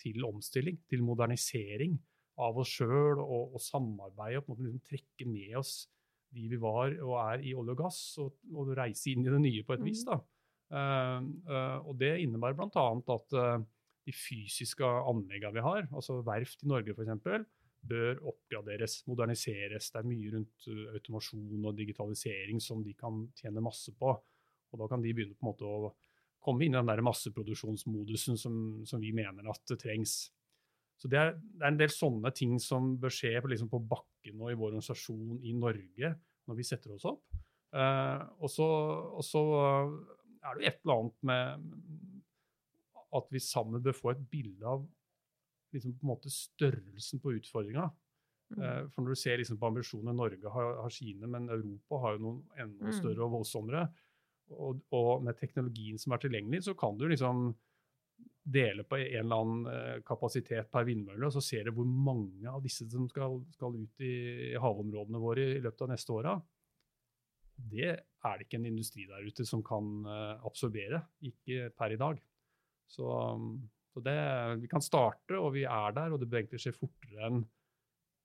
til 0.00 0.24
omstilling, 0.24 0.78
til 0.88 1.02
modernisering 1.04 1.98
av 2.40 2.60
oss 2.62 2.70
sjøl 2.78 3.18
og, 3.20 3.56
og 3.56 3.60
samarbeide 3.60 4.40
og 4.40 4.46
på 4.46 4.52
en 4.52 4.54
måte 4.54 4.68
liksom 4.68 4.84
trekke 4.88 5.26
med 5.28 5.58
oss 5.60 5.74
de 6.30 6.46
vi 6.46 6.60
var 6.62 6.94
og 7.02 7.16
er 7.18 7.42
i 7.42 7.56
olje 7.58 7.74
og 7.74 7.80
gass, 7.82 8.00
og, 8.22 8.36
og 8.54 8.70
reise 8.78 9.10
inn 9.10 9.26
i 9.26 9.32
det 9.32 9.42
nye 9.42 9.64
på 9.66 9.74
et 9.74 9.82
vis. 9.82 10.04
da. 10.06 10.20
Uh, 10.70 11.82
og 11.82 11.96
det 11.98 12.14
innebærer 12.22 12.54
bl.a. 12.54 12.86
at 13.16 13.38
de 14.06 14.14
fysiske 14.14 14.86
anleggene 14.86 15.58
vi 15.58 15.64
har, 15.64 15.88
altså 15.90 16.20
verft 16.26 16.62
i 16.64 16.70
Norge 16.70 16.94
f.eks., 16.94 17.48
bør 17.80 18.20
oppgraderes, 18.28 19.00
moderniseres. 19.08 19.90
Det 19.92 20.00
er 20.00 20.08
mye 20.08 20.32
rundt 20.34 20.68
automasjon 20.94 21.64
og 21.64 21.78
digitalisering 21.78 22.60
som 22.62 22.84
de 22.84 22.94
kan 22.98 23.24
tjene 23.38 23.62
masse 23.64 23.94
på. 23.96 24.12
Og 24.70 24.82
da 24.82 24.88
kan 24.90 25.02
de 25.02 25.14
begynne 25.14 25.36
på 25.36 25.46
en 25.46 25.50
måte 25.50 25.66
å 25.68 25.92
komme 26.40 26.64
inn 26.64 26.74
i 26.74 26.78
den 26.78 26.88
der 26.88 27.02
masseproduksjonsmodusen 27.04 28.38
som, 28.40 28.54
som 28.88 29.02
vi 29.02 29.12
mener 29.16 29.48
at 29.50 29.64
det 29.68 29.80
trengs. 29.82 30.30
Så 31.00 31.08
det 31.08 31.18
er, 31.18 31.34
det 31.36 31.64
er, 31.64 31.70
en 31.72 31.80
del 31.80 31.92
sånne 31.92 32.32
ting 32.36 32.58
som 32.60 32.94
bør 33.00 33.12
skje 33.14 33.34
på, 33.40 33.50
liksom 33.52 33.70
på 33.72 33.80
bakken 33.88 34.40
og 34.40 34.52
i 34.52 34.56
vår 34.56 34.74
organisasjon 34.74 35.40
i 35.48 35.54
Norge 35.56 36.12
når 36.48 36.58
vi 36.58 36.66
setter 36.66 36.92
oss 36.96 37.06
opp. 37.08 37.24
Så, 37.70 38.66
og, 38.66 39.22
så, 39.24 39.42
er 40.42 40.56
det 40.56 40.64
jo 40.64 40.70
et 40.72 40.80
eller 40.82 40.96
annet 40.96 41.28
med 41.30 41.44
at 43.20 43.30
vi 43.32 43.42
sammen 43.42 43.82
bør 43.82 43.96
få 43.96 44.12
et 44.12 44.24
bilde 44.32 44.66
av 44.66 44.84
liksom 45.74 45.96
på 45.96 46.06
en 46.06 46.12
måte 46.12 46.32
størrelsen 46.32 47.22
på 47.22 47.34
utfordringa. 47.38 47.88
Mm. 48.50 48.60
Uh, 48.60 48.84
for 48.90 49.04
når 49.04 49.14
du 49.14 49.22
ser 49.22 49.40
liksom 49.40 49.58
på 49.60 49.70
ambisjonene 49.70 50.16
Norge 50.16 50.54
har, 50.54 50.76
har 50.82 50.94
sine, 50.94 51.30
men 51.30 51.48
Europa 51.48 52.04
har 52.04 52.16
jo 52.16 52.24
noen 52.26 52.40
enda 52.58 52.90
mm. 52.90 52.96
større 52.98 53.26
og 53.26 53.34
voldsommere. 53.38 53.88
Og, 54.50 54.80
og, 54.90 55.10
med 55.22 55.38
teknologien 55.38 55.98
som 56.02 56.14
er 56.14 56.22
tilgjengelig, 56.24 56.64
så 56.66 56.74
kan 56.78 56.96
du 56.98 57.06
liksom 57.06 57.52
dele 58.50 58.82
på 58.88 58.96
en 58.98 59.20
eller 59.20 59.42
annen 59.44 59.66
uh, 59.68 59.98
kapasitet 60.06 60.70
per 60.72 60.86
vindmølle, 60.88 61.28
og 61.28 61.34
så 61.36 61.42
ser 61.44 61.68
du 61.68 61.76
hvor 61.76 61.86
mange 61.86 62.48
av 62.50 62.62
disse 62.64 62.88
som 62.90 63.06
skal, 63.10 63.38
skal 63.54 63.76
ut 63.76 64.02
i, 64.02 64.14
i 64.50 64.56
havområdene 64.58 65.20
våre 65.22 65.44
i 65.54 65.60
løpet 65.62 65.86
av 65.86 65.92
neste 65.92 66.16
åra. 66.16 66.34
Det 67.70 67.90
er 67.92 68.38
det 68.38 68.46
ikke 68.46 68.58
en 68.60 68.70
industri 68.70 69.04
der 69.08 69.26
ute 69.26 69.44
som 69.46 69.62
kan 69.64 69.90
uh, 70.08 70.40
absorbere, 70.48 71.04
ikke 71.30 71.70
per 71.76 71.94
i 71.94 72.00
dag. 72.00 72.20
Så 72.90 73.06
um, 73.06 73.52
så 73.90 74.02
det, 74.04 74.18
Vi 74.62 74.68
kan 74.70 74.82
starte, 74.84 75.38
og 75.38 75.54
vi 75.56 75.64
er 75.66 75.96
der, 75.96 76.12
og 76.12 76.20
det 76.20 76.28
bør 76.30 76.42
egentlig 76.42 76.62
skje 76.62 76.76
fortere 76.76 77.26
enn 77.26 77.40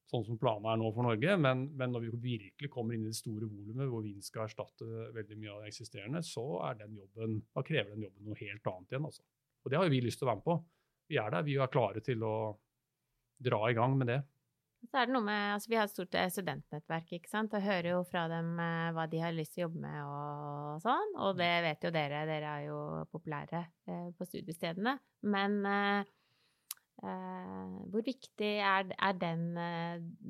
sånn 0.05 0.25
som 0.27 0.37
planen 0.37 0.67
er 0.69 0.77
nå 0.77 0.91
for 0.93 1.07
Norge. 1.07 1.37
Men, 1.41 1.65
men 1.77 1.93
når 1.93 2.05
vi 2.05 2.11
virkelig 2.37 2.69
kommer 2.73 2.95
inn 2.95 3.07
i 3.07 3.11
det 3.11 3.17
store 3.17 3.49
volumet 3.49 3.89
hvor 3.89 4.05
vind 4.05 4.21
skal 4.25 4.45
erstatte 4.45 4.85
veldig 5.15 5.39
mye 5.41 5.55
av 5.55 5.63
det 5.63 5.71
eksisterende, 5.71 6.21
så 6.25 6.45
den 6.79 6.99
jobben, 6.99 7.39
da 7.55 7.65
krever 7.65 7.95
den 7.95 8.05
jobben 8.05 8.29
noe 8.29 8.39
helt 8.41 8.71
annet 8.71 8.93
igjen. 8.93 9.09
Altså. 9.09 9.25
Og 9.63 9.71
det 9.71 9.79
har 9.79 9.87
jo 9.87 9.95
vi 9.95 10.03
lyst 10.05 10.21
til 10.21 10.27
å 10.27 10.31
være 10.31 10.41
med 10.41 10.47
på. 10.51 10.59
Vi 11.09 11.19
er 11.21 11.33
der, 11.33 11.45
vi 11.45 11.57
er 11.57 11.73
klare 11.73 12.05
til 12.05 12.25
å 12.25 12.35
dra 13.45 13.61
i 13.69 13.77
gang 13.77 13.97
med 13.97 14.09
det. 14.13 14.21
Så 14.89 14.99
er 14.99 15.07
det 15.07 15.15
noe 15.15 15.25
med, 15.25 15.53
altså 15.55 15.71
Vi 15.71 15.77
har 15.79 15.87
et 15.87 15.93
stort 15.93 16.17
eh, 16.19 16.31
studentnettverk 16.31 17.13
ikke 17.17 17.31
sant? 17.31 17.53
og 17.55 17.63
hører 17.63 17.91
jo 17.93 18.01
fra 18.09 18.25
dem 18.31 18.51
eh, 18.61 18.89
hva 18.95 19.05
de 19.11 19.21
har 19.23 19.35
lyst 19.35 19.55
til 19.55 19.63
å 19.63 19.67
jobbe 19.67 19.83
med 19.85 20.01
og 20.03 20.83
sånn. 20.83 21.15
Og 21.25 21.39
det 21.39 21.53
vet 21.65 21.87
jo 21.87 21.93
dere, 21.95 22.25
dere 22.29 22.51
er 22.59 22.67
jo 22.67 22.81
populære 23.13 23.63
eh, 23.63 24.09
på 24.17 24.27
studiestedene. 24.27 24.97
Men 25.35 25.57
eh, 25.69 26.11
eh, 27.03 27.77
hvor 27.93 28.05
viktig 28.05 28.51
er, 28.59 28.91
er 28.93 29.21
den, 29.21 29.47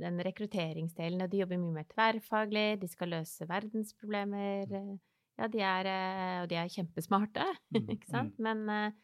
den, 0.03 0.21
rekrutteringsdelen? 0.29 1.25
De 1.31 1.41
jobber 1.43 1.61
mye 1.61 1.81
mer 1.81 1.89
tverrfaglig, 1.91 2.67
de 2.83 2.91
skal 2.91 3.15
løse 3.17 3.49
verdensproblemer. 3.49 4.71
Ja, 5.35 5.49
de 5.51 5.65
er, 5.67 5.91
og 6.43 6.51
de 6.51 6.61
er 6.61 6.71
kjempesmarte, 6.71 7.49
mm, 7.75 7.89
ikke 7.97 8.07
sant? 8.13 8.37
Mm. 8.39 8.63
Men 8.63 8.95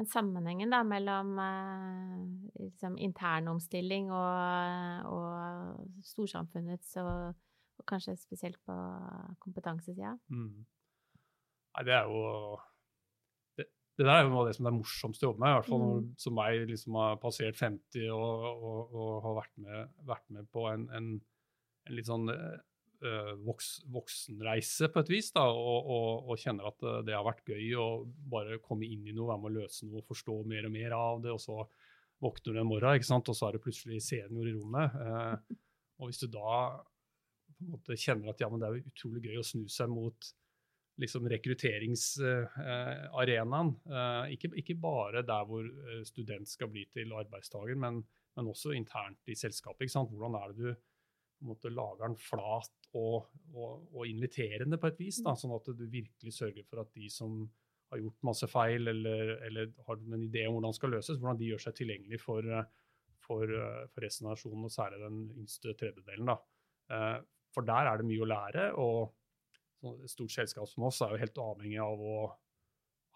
men 0.00 0.08
sammenhengen 0.08 0.72
da 0.72 0.80
mellom 0.86 1.34
eh, 1.44 2.20
liksom, 2.64 2.94
internomstilling 3.04 4.06
og, 4.16 5.10
og 5.12 6.04
storsamfunnets, 6.08 6.94
og, 7.02 7.34
og, 7.76 7.84
kanskje 7.90 8.16
spesielt 8.16 8.56
på 8.64 8.76
kompetansesida? 9.44 10.14
Mm. 10.32 10.64
Nei, 10.64 11.84
det 11.84 11.98
er 11.98 12.08
jo 12.08 12.22
det, 13.58 13.66
det, 13.68 14.06
der 14.06 14.14
er 14.14 14.24
jo 14.24 14.32
noe 14.32 14.46
av 14.46 14.48
det 14.48 14.56
som 14.56 14.70
er 14.70 14.76
morsomst 14.78 15.20
å 15.20 15.28
jobbe 15.28 15.44
med. 15.44 15.52
I 15.52 15.58
hvert 15.58 15.70
fall 15.74 15.86
mm. 15.90 16.08
som 16.24 16.36
meg 16.40 16.64
liksom 16.72 16.96
har 17.02 17.20
passert 17.20 17.60
50 17.60 18.08
og, 18.16 18.48
og, 18.56 18.96
og 18.96 19.12
har 19.26 19.38
vært 19.42 19.54
med, 19.66 19.94
vært 20.14 20.26
med 20.32 20.48
på 20.56 20.64
en, 20.72 20.88
en, 20.96 21.12
en, 21.20 21.94
litt 21.98 22.08
sånn 22.08 22.24
eh, 22.32 22.56
voks, 23.46 23.68
voksenreise 23.88 24.88
på 24.92 25.00
et 25.00 25.10
vis, 25.12 25.30
da, 25.32 25.44
og, 25.48 25.80
og, 25.80 26.28
og, 26.28 26.38
kjenner 26.40 26.66
at 26.68 26.82
eh, 26.84 27.04
det 27.06 27.14
har 27.16 27.24
vært 27.24 27.48
gøy 27.48 27.74
å 27.80 28.04
bare 28.32 28.58
komme 28.64 28.86
inn 28.88 29.06
i 29.08 29.12
noe, 29.16 29.28
være 29.30 29.40
med 29.40 29.50
å 29.50 29.58
løse 29.62 29.82
noe, 29.88 30.02
forstå 30.06 30.34
mer 30.50 30.64
og 30.68 30.72
mer 30.74 30.90
av 30.96 31.22
det. 31.24 31.32
og 31.32 31.40
så 31.40 31.56
våkner 32.20 32.52
du 32.52 32.58
en 32.60 32.68
morgen, 32.68 32.96
ikke 32.98 33.08
sant? 33.08 33.28
og 33.32 33.36
så 33.36 33.42
er 33.46 33.52
det 33.56 33.64
plutselig 33.64 34.00
senior 34.04 34.46
i 34.48 34.56
rommet. 34.56 34.88
Eh, 35.00 35.36
og 36.00 36.04
hvis 36.10 36.20
du 36.20 36.26
da 36.32 36.50
på 37.56 37.60
en 37.64 37.72
måte 37.74 38.00
kjenner 38.00 38.26
at 38.32 38.40
ja, 38.40 38.48
men 38.52 38.60
det 38.60 38.68
er 38.68 38.88
utrolig 38.92 39.22
gøy 39.24 39.36
å 39.40 39.48
snu 39.48 39.64
seg 39.72 39.88
mot 39.92 40.18
liksom 41.00 41.24
rekrutteringsarenaen, 41.32 43.68
uh, 43.88 44.24
ikke, 44.34 44.48
ikke, 44.60 44.76
bare 44.76 45.24
der 45.24 45.44
hvor 45.48 45.64
student 46.04 46.48
skal 46.48 46.68
bli 46.72 46.82
til 46.92 47.12
arbeidstaker, 47.16 47.76
men, 47.80 48.04
men 48.36 48.50
også 48.52 48.68
internt 48.76 49.22
i 49.32 49.34
selskapet. 49.38 49.94
Hvordan 49.96 50.34
er 50.36 50.46
det 50.52 50.60
du 50.60 50.68
en 51.40 51.50
måte 51.50 51.72
lager 51.72 52.08
den 52.08 52.18
flat 52.20 52.79
og, 52.98 53.30
og, 53.54 53.86
og, 53.94 54.04
inviterende 54.08 54.78
på 54.80 54.90
et 54.90 55.00
vis. 55.00 55.20
Da, 55.24 55.36
sånn 55.38 55.54
at 55.56 55.70
du 55.76 55.84
virkelig 55.86 56.34
sørger 56.36 56.66
for 56.66 56.82
at 56.82 56.92
de 56.96 57.10
som 57.12 57.44
har 57.90 58.02
gjort 58.02 58.26
masse 58.26 58.46
feil, 58.50 58.90
eller, 58.90 59.34
eller 59.46 59.72
har 59.86 59.98
en 59.98 60.26
idé 60.26 60.46
om 60.46 60.56
hvordan 60.56 60.70
det 60.70 60.78
skal 60.78 60.94
løses, 60.94 61.18
hvordan 61.18 61.40
de 61.40 61.50
gjør 61.50 61.64
seg 61.64 61.78
tilgjengelig 61.78 62.20
for, 62.22 62.46
for, 63.24 63.54
for 63.90 64.04
resten 64.04 64.28
av 64.28 64.36
nasjonen, 64.36 64.66
og 64.68 64.74
særlig 64.74 65.00
den 65.02 65.24
yngste 65.42 65.74
tredjedelen. 65.78 66.30
Da. 66.30 66.36
Eh, 66.94 67.16
for 67.54 67.66
der 67.66 67.90
er 67.90 67.98
det 67.98 68.06
mye 68.06 68.22
å 68.22 68.30
lære. 68.30 68.68
og 68.78 69.16
et 69.80 70.12
stort 70.12 70.34
selskap 70.34 70.68
som 70.68 70.84
oss 70.90 71.00
er 71.00 71.14
jo 71.14 71.22
helt 71.22 71.38
avhengig 71.40 71.80
av 71.80 72.00
å 72.04 72.16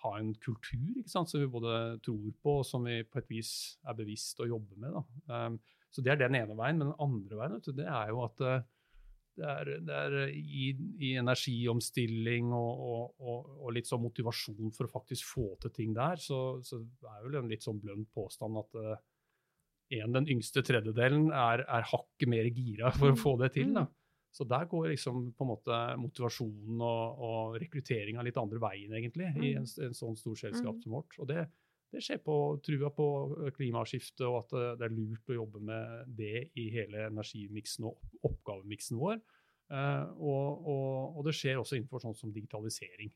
ha 0.05 0.13
en 0.19 0.33
kultur 0.43 0.99
ikke 0.99 1.13
sant, 1.13 1.31
som 1.31 1.43
vi 1.43 1.49
både 1.51 1.99
tror 2.05 2.31
på 2.45 2.59
og 2.61 2.67
som 2.69 2.87
vi 2.89 3.03
på 3.09 3.21
et 3.21 3.31
vis 3.31 3.51
er 3.89 3.97
bevisst 3.99 4.41
å 4.41 4.49
jobbe 4.49 4.79
med. 4.81 4.97
Da. 4.97 5.49
så 5.93 6.05
Det 6.05 6.13
er 6.13 6.21
den 6.21 6.39
ene 6.41 6.57
veien. 6.57 6.81
Men 6.81 6.91
den 6.91 7.01
andre 7.01 7.41
veien 7.41 7.77
det 7.79 7.87
er 7.89 8.13
jo 8.13 8.25
at 8.25 8.45
uh, 8.45 8.65
det 9.35 9.47
er, 9.51 9.71
det 9.83 9.95
er 9.99 10.15
i, 10.31 10.69
i, 11.03 11.15
energiomstilling 11.19 12.53
og, 12.55 12.85
og, 12.85 13.17
og, 13.19 13.49
og, 13.59 13.73
litt 13.75 13.89
sånn 13.91 14.05
motivasjon 14.05 14.71
for 14.77 14.87
å 14.87 14.93
faktisk 14.93 15.27
få 15.33 15.49
til 15.65 15.75
ting 15.75 15.97
der, 15.97 16.21
så, 16.23 16.61
så 16.63 16.79
er 17.11 17.25
vel 17.27 17.41
en 17.41 17.51
litt 17.51 17.67
sånn 17.67 17.81
blønn 17.83 18.07
påstand 18.15 18.61
at 18.63 18.79
uh, 18.79 18.95
en, 19.99 20.15
den 20.15 20.31
yngste 20.37 20.63
tredjedelen 20.67 21.29
er, 21.35 21.65
er 21.67 21.91
hakket 21.91 22.31
mer 22.31 22.49
gira 22.55 22.93
for 22.95 23.13
å 23.13 23.19
få 23.19 23.37
det 23.43 23.55
til. 23.59 23.75
da. 23.75 23.89
Så 24.35 24.47
der 24.51 24.65
går 24.67 24.89
liksom 24.91 25.29
på 25.37 25.45
en 25.45 25.51
måte 25.53 25.81
motivasjonen 26.03 26.81
og, 26.83 27.21
og 27.27 27.59
rekrutteringa 27.63 28.23
litt 28.27 28.39
andre 28.41 28.59
veien, 28.63 28.97
egentlig, 28.99 29.29
i 29.39 29.53
en, 29.61 29.69
en 29.87 29.95
sånn 29.95 30.17
stor 30.19 30.41
selskap 30.41 30.81
som 30.83 30.97
vårt. 30.97 31.15
Og 31.23 31.29
det, 31.31 31.45
det 31.95 32.03
skjer 32.05 32.21
på 32.25 32.37
trua 32.67 32.91
på 32.95 33.07
klimaskiftet, 33.57 34.25
og 34.27 34.41
at 34.43 34.55
det 34.81 34.89
er 34.89 34.95
lurt 34.95 35.31
å 35.31 35.39
jobbe 35.39 35.63
med 35.65 36.13
det 36.19 36.49
i 36.61 36.69
hele 36.75 37.07
energimiksen 37.09 37.87
og 37.89 38.27
oppgavemiksen 38.27 38.99
vår. 39.01 39.23
Uh, 39.73 40.05
og, 40.21 40.67
og, 40.69 41.17
og, 41.17 41.21
det 41.27 41.33
skjer 41.39 41.57
også 41.61 41.79
innenfor 41.79 42.03
sånn 42.03 42.17
som 42.19 42.33
digitalisering. 42.35 43.13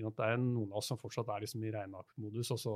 Det 0.00 0.24
er 0.24 0.38
noen 0.40 0.70
av 0.70 0.78
oss 0.80 0.88
som 0.92 0.98
fortsatt 1.00 1.28
er 1.34 1.44
liksom 1.44 1.64
i 1.66 1.72
regnearkmodus, 1.74 2.52
og 2.54 2.60
så, 2.62 2.74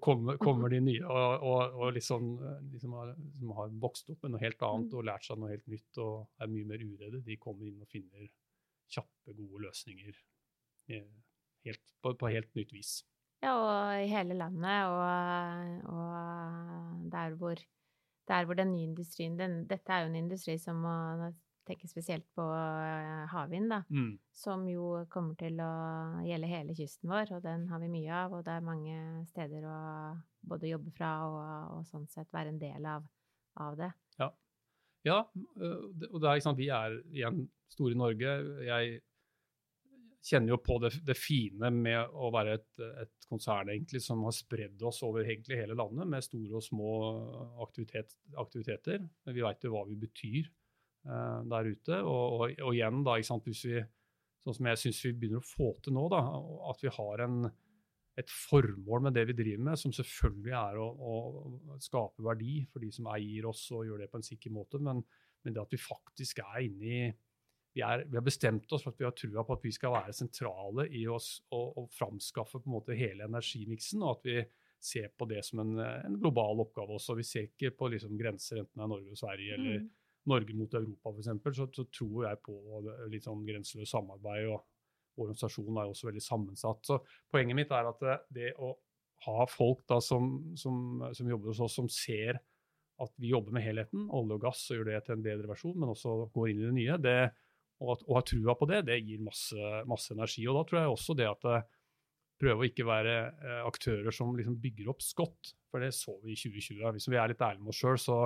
kommer, 0.00 0.38
kommer, 0.40 0.72
de 0.72 0.78
nye 0.80 1.02
og, 1.04 1.74
og 1.76 1.90
liksom, 1.98 2.30
liksom 2.72 2.94
har, 2.96 3.10
som 3.40 3.52
har, 3.58 3.74
vokst 3.82 4.08
opp 4.14 4.22
med 4.24 4.34
noe 4.34 4.40
helt 4.40 4.64
annet 4.64 4.94
og 4.96 5.04
lært 5.04 5.26
seg 5.26 5.40
noe 5.40 5.50
helt 5.52 5.66
nytt 5.68 6.00
og 6.00 6.40
er 6.40 6.52
mye 6.54 6.68
mer 6.70 6.84
uredde. 6.86 7.20
De 7.26 7.36
kommer 7.42 7.68
inn 7.68 7.82
og 7.82 7.90
finner 7.92 8.30
kjappe, 8.92 9.34
gode 9.34 9.66
løsninger 9.66 10.16
eh, 10.94 11.10
helt, 11.66 11.84
på, 12.00 12.14
på 12.16 12.32
helt 12.32 12.54
nytt 12.56 12.72
vis. 12.72 12.94
Ja, 13.42 13.52
og 13.58 14.04
i 14.04 14.10
hele 14.10 14.36
landet, 14.38 14.84
og, 14.86 15.90
og 15.90 17.06
der, 17.10 17.34
hvor, 17.40 17.58
der, 18.28 18.44
hvor, 18.44 18.54
den 18.54 18.70
nye 18.72 18.86
industrien 18.86 19.38
den, 19.38 19.64
Dette 19.70 19.92
er 19.92 20.04
jo 20.04 20.12
en 20.12 20.20
industri 20.20 20.54
som 20.62 20.78
må 20.84 20.92
tenke 21.66 21.88
spesielt 21.90 22.26
på 22.36 22.44
eh, 22.54 23.24
havvind, 23.30 23.68
da. 23.70 23.80
Mm. 23.90 24.14
Som 24.34 24.66
jo 24.70 25.02
kommer 25.10 25.34
til 25.38 25.58
å 25.62 25.72
gjelde 26.26 26.50
hele 26.50 26.76
kysten 26.78 27.10
vår, 27.10 27.34
og 27.36 27.42
den 27.42 27.66
har 27.70 27.82
vi 27.82 27.90
mye 27.90 28.14
av. 28.24 28.36
Og 28.38 28.46
det 28.46 28.54
er 28.54 28.66
mange 28.66 28.96
steder 29.30 29.66
å 29.66 29.78
både 30.52 30.70
jobbe 30.70 30.94
fra 30.94 31.12
og, 31.26 31.42
og 31.78 31.86
sånn 31.90 32.08
sett 32.10 32.30
være 32.34 32.54
en 32.54 32.62
del 32.62 32.88
av, 32.94 33.06
av 33.62 33.78
det. 33.78 33.90
Ja. 34.22 34.30
ja, 35.06 35.20
og 35.58 36.18
det 36.18 36.26
er 36.28 36.34
ikke 36.34 36.48
sant, 36.48 36.62
vi 36.62 36.70
er 36.74 36.98
igjen 37.10 37.46
store 37.74 37.94
i 37.94 38.02
Norge. 38.02 38.36
Jeg 38.66 39.00
kjenner 40.22 40.54
jo 40.54 40.58
på 40.62 40.78
det, 40.82 40.92
det 41.06 41.16
fine 41.18 41.70
med 41.74 42.14
å 42.14 42.30
være 42.34 42.56
et, 42.58 42.68
et, 43.02 43.14
konsern 43.26 43.70
egentlig, 43.72 44.02
som 44.04 44.22
har 44.26 44.34
spredd 44.36 44.82
oss 44.86 45.00
over 45.06 45.26
hele 45.26 45.76
landet 45.78 46.08
med 46.08 46.24
store 46.24 46.60
og 46.60 46.64
små 46.64 46.92
aktivitet, 47.64 48.14
aktiviteter. 48.38 49.02
Vi 49.26 49.42
veit 49.42 49.66
jo 49.66 49.72
hva 49.74 49.82
vi 49.88 49.98
betyr 49.98 50.46
uh, 51.08 51.40
der 51.50 51.72
ute. 51.72 51.98
Og, 52.04 52.22
og, 52.36 52.44
og, 52.52 52.70
igjen, 52.70 53.02
da, 53.06 53.16
sant, 53.26 53.48
hvis 53.50 53.64
vi, 53.66 53.82
sånn 54.44 54.58
som 54.58 54.70
jeg 54.70 54.82
syns 54.84 55.02
vi 55.08 55.14
begynner 55.24 55.42
å 55.42 55.48
få 55.48 55.72
til 55.82 55.96
nå, 55.96 56.06
da, 56.12 56.22
at 56.70 56.86
vi 56.86 56.94
har 56.94 57.24
en, 57.26 57.42
et 58.22 58.36
formål 58.36 59.08
med 59.08 59.18
det 59.18 59.26
vi 59.32 59.38
driver 59.42 59.66
med, 59.72 59.80
som 59.80 59.96
selvfølgelig 59.96 60.56
er 60.60 60.78
å, 60.78 60.86
å, 60.92 61.76
skape 61.82 62.22
verdi 62.22 62.60
for 62.70 62.84
de 62.84 62.92
som 62.94 63.10
eier 63.16 63.50
oss 63.50 63.64
og 63.74 63.88
gjør 63.88 64.04
det 64.04 64.10
på 64.12 64.22
en 64.22 64.30
sikker 64.30 64.54
måte, 64.54 64.78
men, 64.78 65.02
men 65.42 65.56
det 65.56 65.64
at 65.64 65.74
vi 65.74 65.82
faktisk 65.82 66.44
er 66.44 66.62
inne 66.68 66.94
i 66.94 67.04
vi, 67.72 67.80
er, 67.80 68.04
vi, 68.04 68.18
har 68.18 68.24
bestemt 68.24 68.72
oss 68.72 68.84
for 68.84 68.92
at 68.92 69.00
vi 69.00 69.06
har 69.06 69.14
trua 69.16 69.44
på 69.46 69.56
at 69.56 69.64
vi 69.64 69.72
skal 69.72 69.94
være 69.94 70.14
sentrale 70.16 70.86
i 70.92 71.06
oss 71.08 71.38
og, 71.54 71.78
og 71.80 71.88
framskaffe 71.94 72.60
på 72.60 72.68
en 72.68 72.76
måte 72.76 72.96
hele 72.98 73.28
energimiksen, 73.28 74.04
og 74.04 74.18
at 74.18 74.28
vi 74.28 74.36
ser 74.82 75.12
på 75.16 75.28
det 75.30 75.44
som 75.46 75.62
en, 75.62 75.76
en 75.78 76.18
global 76.20 76.64
oppgave 76.64 76.98
også. 76.98 77.16
Vi 77.16 77.26
ser 77.26 77.48
ikke 77.48 77.72
på 77.78 77.88
liksom 77.92 78.16
grenser, 78.18 78.60
enten 78.62 78.80
det 78.80 78.84
er 78.84 78.92
Norge 78.92 79.14
og 79.14 79.20
Sverige 79.20 79.56
eller 79.56 79.80
mm. 79.80 79.90
Norge 80.32 80.56
mot 80.58 80.74
Europa 80.78 81.12
f.eks. 81.14 81.58
Så, 81.58 81.68
så 81.78 81.86
tror 81.98 82.28
jeg 82.28 82.40
på 82.44 82.56
litt 83.10 83.26
sånn 83.26 83.44
grenseløst 83.46 83.94
samarbeid, 83.94 84.50
og 84.52 85.22
organisasjonen 85.22 85.78
er 85.78 85.88
jo 85.88 85.94
også 85.94 86.08
veldig 86.08 86.24
sammensatt. 86.24 86.88
Så 86.88 86.98
poenget 87.32 87.58
mitt 87.58 87.72
er 87.74 87.90
at 87.90 88.04
det, 88.34 88.52
å 88.58 88.74
ha 89.26 89.46
folk 89.50 89.86
som, 90.02 90.32
som, 90.58 91.04
som 91.14 91.30
jobber 91.30 91.52
hos 91.52 91.62
oss, 91.62 91.78
som 91.78 91.88
ser 91.92 92.40
at 93.02 93.14
vi 93.18 93.32
jobber 93.32 93.54
med 93.56 93.64
helheten, 93.64 94.06
olje 94.14 94.36
og 94.36 94.44
gass, 94.44 94.66
og 94.70 94.78
gjør 94.78 94.90
det 94.90 95.00
til 95.06 95.16
en 95.16 95.24
bedre 95.24 95.50
versjon, 95.50 95.78
men 95.78 95.90
også 95.90 96.16
går 96.34 96.52
inn 96.52 96.60
i 96.60 96.66
det 96.66 96.74
nye, 96.76 96.98
det, 97.02 97.16
og, 97.82 98.04
og 98.06 98.18
ha 98.18 98.22
trua 98.26 98.54
på 98.58 98.68
det, 98.70 98.82
det 98.88 98.98
gir 99.02 99.22
masse, 99.24 99.70
masse, 99.90 100.12
energi. 100.14 100.44
Og 100.48 100.58
da 100.58 100.64
tror 100.68 100.80
jeg 100.80 100.92
også 100.92 101.16
det 101.18 101.28
at 101.30 101.48
eh, 101.50 101.66
prøve 102.42 102.62
å 102.64 102.68
ikke 102.68 102.86
være 102.88 103.16
eh, 103.30 103.58
aktører 103.66 104.14
som 104.14 104.34
liksom 104.38 104.58
bygger 104.62 104.92
opp 104.92 105.02
skott, 105.04 105.52
for 105.70 105.82
det 105.82 105.92
så 105.96 106.14
vi 106.22 106.36
i 106.36 106.38
2020. 106.38 106.84
Hvis 106.96 107.10
vi 107.10 107.18
er 107.18 107.32
litt 107.32 107.42
ærlige 107.42 107.64
med 107.64 107.74
oss 107.74 107.82
sjøl, 107.82 107.98
så, 108.00 108.18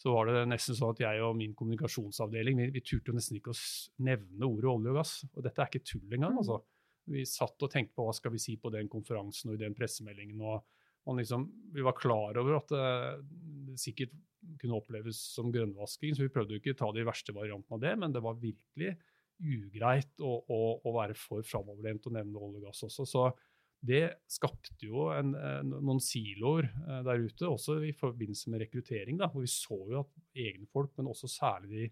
så, 0.00 0.12
var 0.14 0.30
det 0.30 0.44
nesten 0.52 0.78
sånn 0.78 0.94
at 0.94 1.02
jeg 1.04 1.24
og 1.26 1.34
min 1.38 1.56
kommunikasjonsavdeling 1.58 2.60
vi, 2.60 2.70
vi 2.76 2.84
turte 2.84 3.12
jo 3.12 3.18
nesten 3.18 3.40
ikke 3.40 3.54
å 3.54 3.58
nevne 4.06 4.48
ordet 4.50 4.70
olje 4.70 4.94
og 4.94 5.00
gass. 5.00 5.16
Og 5.32 5.46
dette 5.46 5.64
er 5.64 5.72
ikke 5.72 5.90
tull 5.94 6.16
engang. 6.18 6.38
altså. 6.42 6.62
Vi 7.10 7.26
satt 7.28 7.60
og 7.60 7.72
tenkte 7.72 7.98
på 7.98 8.06
hva 8.06 8.14
skal 8.16 8.32
vi 8.32 8.40
si 8.40 8.56
på 8.60 8.72
den 8.72 8.88
konferansen 8.92 9.52
og 9.52 9.58
i 9.58 9.64
den 9.66 9.76
pressemeldingen. 9.76 10.40
og, 10.40 10.64
og 11.04 11.18
liksom, 11.18 11.48
Vi 11.74 11.82
var 11.84 11.96
klar 11.98 12.38
over 12.40 12.60
at 12.60 12.70
det, 12.72 12.84
eh, 12.84 13.74
sikkert 13.80 14.14
kunne 14.60 14.78
oppleves 14.78 15.18
som 15.34 15.50
grønnvasking. 15.52 16.14
Så 16.14 16.26
vi 16.26 16.32
prøvde 16.32 16.54
jo 16.54 16.62
ikke 16.62 16.76
å 16.76 16.80
ta 16.84 16.92
de 16.94 17.04
verste 17.06 17.34
variantene 17.36 17.78
av 17.78 17.82
det, 17.82 17.94
men 18.00 18.14
det 18.14 18.22
var 18.24 18.40
virkelig 18.40 18.94
ugreit 19.44 20.22
å, 20.22 20.36
å, 20.46 20.60
å 20.84 20.94
være 20.94 21.16
for 21.18 21.44
framoverlent 21.46 22.06
og 22.06 22.14
nevne 22.16 22.40
olje 22.40 22.60
og 22.60 22.68
gass 22.68 22.84
også. 22.86 23.06
Så 23.08 23.24
det 23.84 24.04
skapte 24.30 24.86
jo 24.86 25.08
en, 25.12 25.34
en, 25.36 25.74
noen 25.84 26.00
siloer 26.00 26.68
eh, 26.70 27.00
der 27.04 27.24
ute, 27.26 27.48
også 27.50 27.80
i 27.84 27.92
forbindelse 27.96 28.52
med 28.52 28.64
rekruttering. 28.64 29.18
Da, 29.20 29.28
hvor 29.32 29.44
vi 29.44 29.50
så 29.52 29.78
jo 29.90 30.04
at 30.04 30.20
egne 30.46 30.68
folk, 30.72 30.94
men 30.96 31.10
også 31.10 31.28
særlig 31.28 31.72
de, 31.74 31.88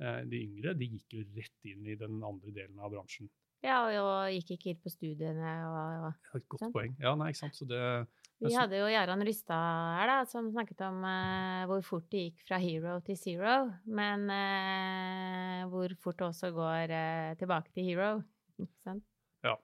eh, 0.00 0.20
de 0.30 0.44
yngre, 0.46 0.76
de 0.78 0.88
gikk 0.94 1.18
jo 1.18 1.24
rett 1.36 1.72
inn 1.72 1.90
i 1.90 1.98
den 2.00 2.22
andre 2.24 2.54
delen 2.54 2.80
av 2.80 2.94
bransjen. 2.94 3.28
Ja, 3.64 3.80
og 3.88 4.32
gikk 4.32 4.54
ikke 4.58 4.72
inn 4.72 4.80
på 4.80 4.92
studiene. 4.92 5.52
Og, 5.68 6.08
og, 6.08 6.38
et 6.38 6.48
godt 6.52 6.66
sant? 6.66 6.74
poeng. 6.76 6.96
Ja, 7.00 7.14
nei, 7.16 7.30
ikke 7.32 7.46
sant. 7.46 7.56
Så 7.56 7.68
det, 7.68 7.80
vi 8.42 8.52
hadde 8.56 8.80
jo 8.80 8.88
Jarand 8.90 9.24
Rystad 9.24 9.98
her, 9.98 10.10
da, 10.10 10.16
som 10.28 10.50
snakket 10.52 10.82
om 10.84 11.02
uh, 11.06 11.64
hvor 11.70 11.84
fort 11.86 12.08
det 12.12 12.26
gikk 12.26 12.42
fra 12.48 12.58
hero 12.60 12.98
til 13.06 13.18
zero. 13.18 13.54
Men 13.86 14.26
uh, 14.28 15.60
hvor 15.72 15.94
fort 16.02 16.18
det 16.18 16.26
også 16.28 16.50
går 16.56 16.94
uh, 16.94 17.36
tilbake 17.40 17.74
til 17.74 17.90
hero. 17.92 18.14
Ja. 19.44 19.58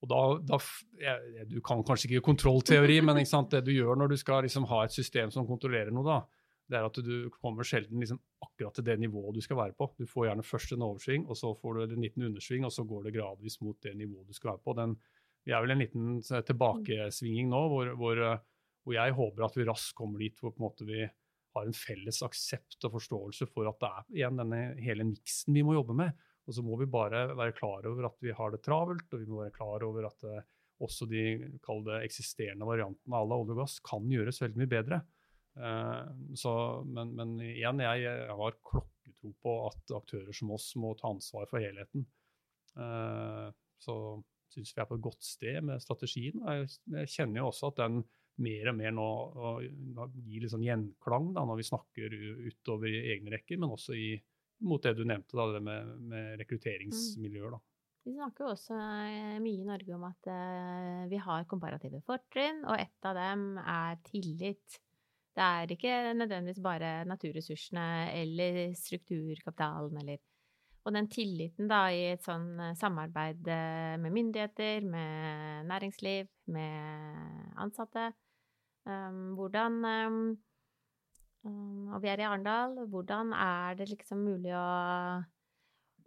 Og 0.00 0.08
da, 0.08 0.18
da 0.48 0.56
ja, 1.02 1.44
Du 1.44 1.58
kan 1.60 1.82
kanskje 1.84 2.08
ikke 2.08 2.22
kontrollteori, 2.24 3.02
men 3.04 3.18
ikke 3.20 3.42
det 3.52 3.66
du 3.66 3.74
gjør 3.74 3.98
når 4.00 4.14
du 4.14 4.16
skal 4.16 4.46
liksom, 4.46 4.64
ha 4.70 4.84
et 4.86 4.94
system 4.94 5.32
som 5.34 5.44
kontrollerer 5.48 5.92
noe, 5.92 6.06
da, 6.06 6.46
det 6.70 6.78
er 6.78 6.86
at 6.86 7.00
du 7.04 7.28
kommer 7.34 7.66
sjelden 7.66 8.00
liksom, 8.00 8.20
akkurat 8.40 8.78
til 8.78 8.86
det 8.86 8.96
nivået 9.02 9.36
du 9.36 9.42
skal 9.44 9.58
være 9.58 9.76
på. 9.76 9.90
Du 9.98 10.06
får 10.08 10.30
gjerne 10.30 10.46
først 10.46 10.72
en 10.72 10.86
oversving, 10.86 11.26
og 11.28 11.36
så 11.36 11.52
får 11.58 11.76
du 11.76 11.82
en 11.84 12.04
liten 12.06 12.24
undersving, 12.30 12.64
og 12.64 12.72
så 12.72 12.86
går 12.88 13.08
det 13.08 13.14
gradvis 13.18 13.58
mot 13.60 13.76
det 13.82 13.96
nivået 13.98 14.30
du 14.30 14.36
skal 14.36 14.54
være 14.54 14.64
på. 14.64 14.76
Den 14.78 14.96
vi 15.46 15.54
er 15.54 15.64
vel 15.64 15.74
en 15.74 15.82
liten 15.82 16.20
tilbakesvinging 16.20 17.50
nå, 17.50 17.62
hvor, 17.72 17.92
hvor, 18.00 18.22
eh, 18.26 18.42
hvor, 18.84 18.96
jeg 18.96 19.16
håper 19.16 19.46
at 19.46 19.58
vi 19.58 19.68
raskt 19.68 19.96
kommer 19.98 20.22
dit 20.22 20.40
hvor 20.40 20.54
en 20.54 20.88
vi 20.88 21.04
har 21.56 21.66
en 21.66 21.74
felles 21.74 22.20
aksept 22.22 22.84
og 22.86 22.98
forståelse 22.98 23.48
for 23.50 23.68
at 23.70 23.80
det 23.82 23.90
er 23.90 24.10
igjen 24.20 24.38
denne 24.38 24.60
hele 24.78 25.06
miksen 25.08 25.56
vi 25.56 25.64
må 25.66 25.74
jobbe 25.74 25.96
med. 25.98 26.26
Og 26.46 26.54
så 26.56 26.62
må 26.66 26.76
vi 26.78 26.88
bare 26.90 27.28
være 27.36 27.54
klar 27.56 27.86
over 27.90 28.06
at 28.08 28.22
vi 28.22 28.34
har 28.34 28.52
det 28.54 28.62
travelt, 28.64 29.08
og 29.12 29.22
vi 29.22 29.28
må 29.28 29.42
være 29.42 29.54
klar 29.54 29.84
over 29.86 30.06
at 30.08 30.24
det, 30.24 30.44
også 30.80 31.06
de 31.10 31.24
det, 31.50 31.98
eksisterende 32.00 32.68
variantene 32.68 33.18
av 33.18 33.34
olje 33.34 33.54
og 33.54 33.60
gass 33.60 33.74
kan 33.84 34.06
gjøres 34.10 34.40
veldig 34.42 34.62
mye 34.62 34.70
bedre. 34.70 35.00
Uh, 35.60 36.06
så, 36.38 36.52
men, 36.86 37.12
men, 37.18 37.34
igjen, 37.44 37.82
jeg, 37.84 38.04
jeg, 38.06 38.38
har 38.40 38.58
klokketro 38.70 39.34
på 39.42 39.54
at 39.66 39.94
aktører 39.98 40.36
som 40.36 40.54
oss 40.56 40.70
må 40.80 40.94
ta 40.98 41.10
ansvar 41.10 41.50
for 41.50 41.62
helheten. 41.62 42.06
Så 43.82 43.94
syns 44.54 44.72
vi 44.74 44.82
er 44.82 44.88
på 44.88 44.98
et 44.98 45.04
godt 45.04 45.24
sted 45.24 45.60
med 45.66 45.82
strategien. 45.82 46.42
Jeg, 46.42 46.70
jeg 46.96 47.12
kjenner 47.14 47.42
jo 47.42 47.50
også 47.50 47.70
at 47.70 47.80
den 47.84 48.02
mer 48.40 48.70
og 48.70 48.76
mer 48.78 48.92
nå 48.96 49.08
gir 50.24 50.44
litt 50.44 50.52
sånn 50.52 50.64
gjenklang 50.64 51.32
da, 51.36 51.44
når 51.48 51.60
vi 51.60 51.66
snakker 51.68 52.14
utover 52.48 52.88
i 52.88 53.02
egne 53.14 53.34
rekker, 53.34 53.60
men 53.60 53.74
også 53.74 53.96
i, 53.98 54.14
mot 54.66 54.82
det 54.84 54.94
du 54.96 55.04
nevnte, 55.08 55.36
da, 55.36 55.48
det 55.54 55.64
med, 55.64 55.96
med 56.12 56.38
rekrutteringsmiljøer. 56.40 57.56
da. 57.56 57.60
Vi 58.06 58.14
snakker 58.16 58.46
jo 58.46 58.52
også 58.54 58.76
eh, 58.80 59.34
mye 59.44 59.60
i 59.60 59.66
Norge 59.68 59.96
om 59.96 60.06
at 60.08 60.30
uh, 60.32 61.02
vi 61.10 61.18
har 61.20 61.48
komparative 61.50 62.00
fortrinn, 62.06 62.62
og 62.64 62.80
et 62.80 63.08
av 63.10 63.18
dem 63.18 63.44
er 63.60 64.00
tillit. 64.08 64.80
Det 65.36 65.44
er 65.46 65.74
ikke 65.74 65.98
nødvendigvis 66.16 66.62
bare 66.64 66.94
naturressursene 67.08 67.84
eller 68.16 68.72
strukturkapitalen 68.76 70.00
eller 70.00 70.18
og 70.80 70.94
den 70.96 71.10
tilliten 71.12 71.68
da 71.68 71.90
i 71.92 72.06
et 72.14 72.22
sånn 72.24 72.56
eh, 72.60 72.76
samarbeid 72.80 73.48
eh, 73.52 73.96
med 74.00 74.12
myndigheter, 74.14 74.80
med 74.88 75.66
næringsliv, 75.68 76.26
med 76.54 76.70
ansatte. 77.60 78.04
Um, 78.88 79.36
hvordan 79.36 79.72
um, 79.84 80.40
um, 81.44 81.92
Og 81.92 82.00
vi 82.00 82.08
er 82.08 82.16
i 82.22 82.24
Arendal. 82.24 82.80
Hvordan 82.88 83.36
er 83.36 83.76
det 83.76 83.90
liksom 83.90 84.24
mulig 84.24 84.56
å, 84.56 85.20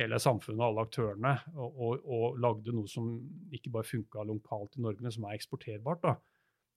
hele 0.00 0.18
samfunnet 0.22 0.64
alle 0.64 0.84
aktørene, 0.86 1.32
og, 1.52 1.74
og, 1.76 2.04
og, 2.06 2.38
lagde 2.40 2.72
noe 2.72 2.88
som 2.88 3.10
ikke 3.52 3.72
bare 3.74 3.88
funka 3.88 4.24
lokalt 4.24 4.78
i 4.78 4.84
Norge, 4.86 5.04
men 5.04 5.14
som 5.14 5.26
er 5.28 5.36
eksporterbart. 5.36 6.00
da. 6.06 6.14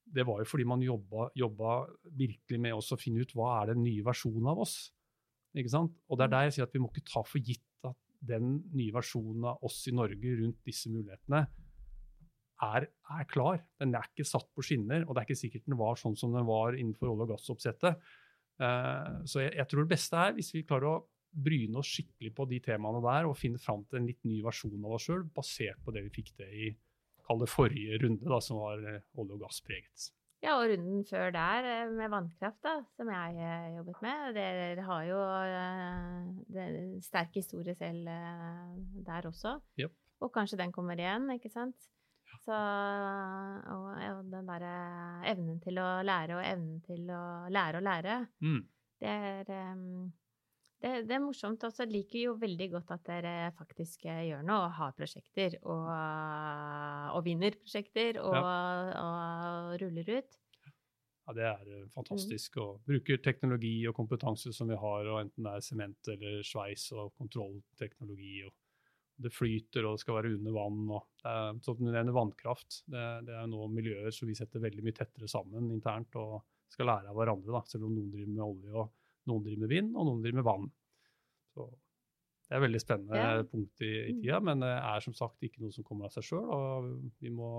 Det 0.05 0.25
var 0.27 0.41
jo 0.41 0.47
fordi 0.49 0.65
man 0.69 0.83
jobba, 0.85 1.29
jobba 1.37 1.77
virkelig 2.17 2.59
med 2.61 2.77
å 2.77 2.99
finne 2.99 3.25
ut 3.25 3.33
hva 3.35 3.55
er 3.61 3.73
den 3.73 3.83
nye 3.83 4.05
versjonen 4.05 4.51
av 4.51 4.61
oss. 4.65 4.75
Ikke 5.55 5.71
sant? 5.71 5.95
Og 6.09 6.19
det 6.19 6.27
er 6.27 6.33
der 6.33 6.47
jeg 6.47 6.57
sier 6.57 6.67
at 6.67 6.75
vi 6.75 6.81
må 6.83 6.91
ikke 6.91 7.07
ta 7.09 7.23
for 7.25 7.39
gitt 7.39 7.87
at 7.87 7.97
den 8.25 8.57
nye 8.75 8.93
versjonen 8.95 9.47
av 9.51 9.63
oss 9.65 9.81
i 9.89 9.95
Norge 9.95 10.35
rundt 10.41 10.61
disse 10.67 10.91
mulighetene 10.91 11.45
er, 12.65 12.87
er 13.17 13.27
klar. 13.31 13.59
Den 13.81 13.95
er 13.95 14.07
ikke 14.09 14.27
satt 14.27 14.47
på 14.55 14.63
skinner, 14.65 15.03
og 15.05 15.15
det 15.15 15.21
er 15.21 15.29
ikke 15.29 15.41
sikkert 15.41 15.67
den 15.67 15.79
var 15.79 15.99
sånn 15.99 16.15
som 16.19 16.35
den 16.35 16.47
var 16.47 16.77
innenfor 16.77 17.11
olje- 17.11 17.27
og 17.27 17.33
gassoppsettet. 17.33 17.99
Uh, 18.61 19.21
så 19.27 19.43
jeg, 19.43 19.51
jeg, 19.57 19.67
tror 19.67 19.83
det 19.83 19.91
beste 19.91 20.19
er 20.19 20.35
hvis 20.37 20.53
vi 20.55 20.63
klarer 20.67 20.91
å 20.93 21.03
bryne 21.45 21.81
oss 21.81 21.89
skikkelig 21.91 22.31
på 22.37 22.45
de 22.47 22.61
temaene 22.63 23.01
der 23.03 23.27
og 23.27 23.35
finne 23.35 23.59
fram 23.59 23.83
til 23.89 23.99
en 23.99 24.07
litt 24.07 24.21
ny 24.23 24.39
versjon 24.45 24.85
av 24.85 24.95
oss 24.95 25.09
sjøl, 25.09 25.25
basert 25.35 25.81
på 25.83 25.91
det 25.95 26.05
vi 26.05 26.13
fikk 26.15 26.31
til 26.37 26.53
i 26.67 26.69
det 27.41 27.49
forrige 27.49 27.97
runde, 28.03 28.27
da, 28.29 28.39
som 28.43 28.61
var 28.61 28.83
eh, 28.85 29.01
olje- 29.17 29.35
og 29.37 29.41
gasspreget. 29.45 30.11
Ja, 30.43 30.59
og 30.59 30.69
runden 30.69 31.05
før 31.09 31.31
der 31.33 31.67
eh, 31.71 31.91
med 31.95 32.11
vannkraft, 32.13 32.59
da, 32.65 32.75
som 32.97 33.09
jeg 33.09 33.39
eh, 33.41 33.69
jobbet 33.79 34.01
med. 34.05 34.37
Dere 34.37 34.85
har 34.85 35.07
jo 35.09 35.21
en 36.61 37.01
sterk 37.01 37.33
historie 37.39 37.75
selv 37.77 38.05
der 39.07 39.29
også. 39.31 39.57
Yep. 39.81 39.95
Og 40.21 40.31
kanskje 40.33 40.59
den 40.61 40.73
kommer 40.75 40.99
igjen, 40.99 41.27
ikke 41.33 41.51
sant? 41.53 41.89
Ja. 42.25 42.37
Så, 42.45 42.59
og, 43.73 43.89
og 43.95 44.29
den 44.31 44.51
derre 44.51 44.75
evnen 45.31 45.57
til 45.63 45.79
å 45.81 45.89
lære 46.05 46.37
og 46.37 46.45
evnen 46.45 46.79
til 46.85 47.09
å 47.13 47.23
lære 47.53 47.81
å 47.81 47.85
lære, 47.85 48.19
mm. 48.41 48.61
det 49.01 49.17
er 49.31 49.51
um, 49.73 50.07
det, 50.85 50.93
det, 51.09 51.17
er 51.17 51.23
morsomt. 51.23 51.63
Og 51.65 51.73
så 51.73 51.87
liker 51.89 52.19
jo 52.21 52.37
veldig 52.39 52.69
godt 52.77 52.95
at 52.95 53.05
dere 53.09 53.35
faktisk 53.57 54.05
eh, 54.09 54.25
gjør 54.29 54.45
noe 54.45 54.67
og 54.67 54.75
har 54.79 54.95
prosjekter. 54.97 55.57
Og, 55.65 55.85
og 57.15 57.21
vinner 57.25 57.57
prosjekter 57.59 58.21
og, 58.21 58.35
ja. 58.37 58.57
og, 59.01 59.77
ruller 59.81 60.11
ut. 60.19 60.41
Ja, 61.25 61.33
det 61.33 61.47
er 61.49 61.71
eh, 61.79 61.87
fantastisk. 61.95 62.59
Og 62.61 62.83
bruker 62.85 63.23
teknologi 63.25 63.79
og 63.89 63.97
kompetanse 63.97 64.53
som 64.53 64.69
vi 64.69 64.77
har, 64.77 65.09
og 65.09 65.23
enten 65.23 65.47
det 65.47 65.55
er 65.55 65.65
sement 65.65 66.13
eller 66.13 66.45
sveis 66.45 66.91
og 66.93 67.15
kontrollteknologi. 67.17 68.43
og 68.45 68.53
det 69.15 69.31
flyter, 69.31 69.85
og 69.87 69.95
det 69.95 70.03
skal 70.03 70.17
være 70.17 70.33
under 70.35 70.51
vann. 70.51 70.81
og 70.91 71.05
det 71.23 71.31
er, 71.31 71.61
Som 71.63 71.79
du 71.79 71.87
nevner, 71.87 72.11
vannkraft. 72.11 72.81
Det, 72.85 73.05
det 73.27 73.37
er 73.39 73.47
nå 73.47 73.67
miljøer 73.71 74.11
som 74.11 74.27
vi 74.27 74.35
setter 74.35 74.63
veldig 74.63 74.83
mye 74.83 74.97
tettere 74.97 75.29
sammen 75.31 75.71
internt 75.71 76.17
og 76.19 76.43
skal 76.71 76.89
lære 76.91 77.09
av 77.09 77.15
hverandre. 77.15 77.53
da, 77.55 77.63
Selv 77.69 77.87
om 77.87 77.95
noen 77.95 78.11
driver 78.11 78.33
med 78.33 78.43
olje 78.43 78.75
og 78.75 78.91
noen 79.29 79.43
driver 79.45 79.65
med 79.65 79.73
vind, 79.73 79.91
og 79.95 80.07
noen 80.07 80.21
driver 80.23 80.41
med 80.41 80.47
vann. 80.47 80.69
Så 81.55 81.67
det 82.45 82.53
er 82.53 82.59
et 82.59 82.65
veldig 82.67 82.81
spennende 82.81 83.19
ja. 83.21 83.43
punkt 83.49 83.81
i, 83.81 83.91
i, 84.11 84.15
tida, 84.19 84.39
men 84.45 84.61
det 84.61 84.73
er 84.75 85.01
som 85.01 85.15
sagt 85.17 85.45
ikke 85.47 85.63
noe 85.63 85.73
som 85.73 85.85
kommer 85.87 86.09
av 86.09 86.13
seg 86.13 86.27
sjøl. 86.27 86.45
Og 86.45 86.89
vi 87.23 87.31
må 87.33 87.49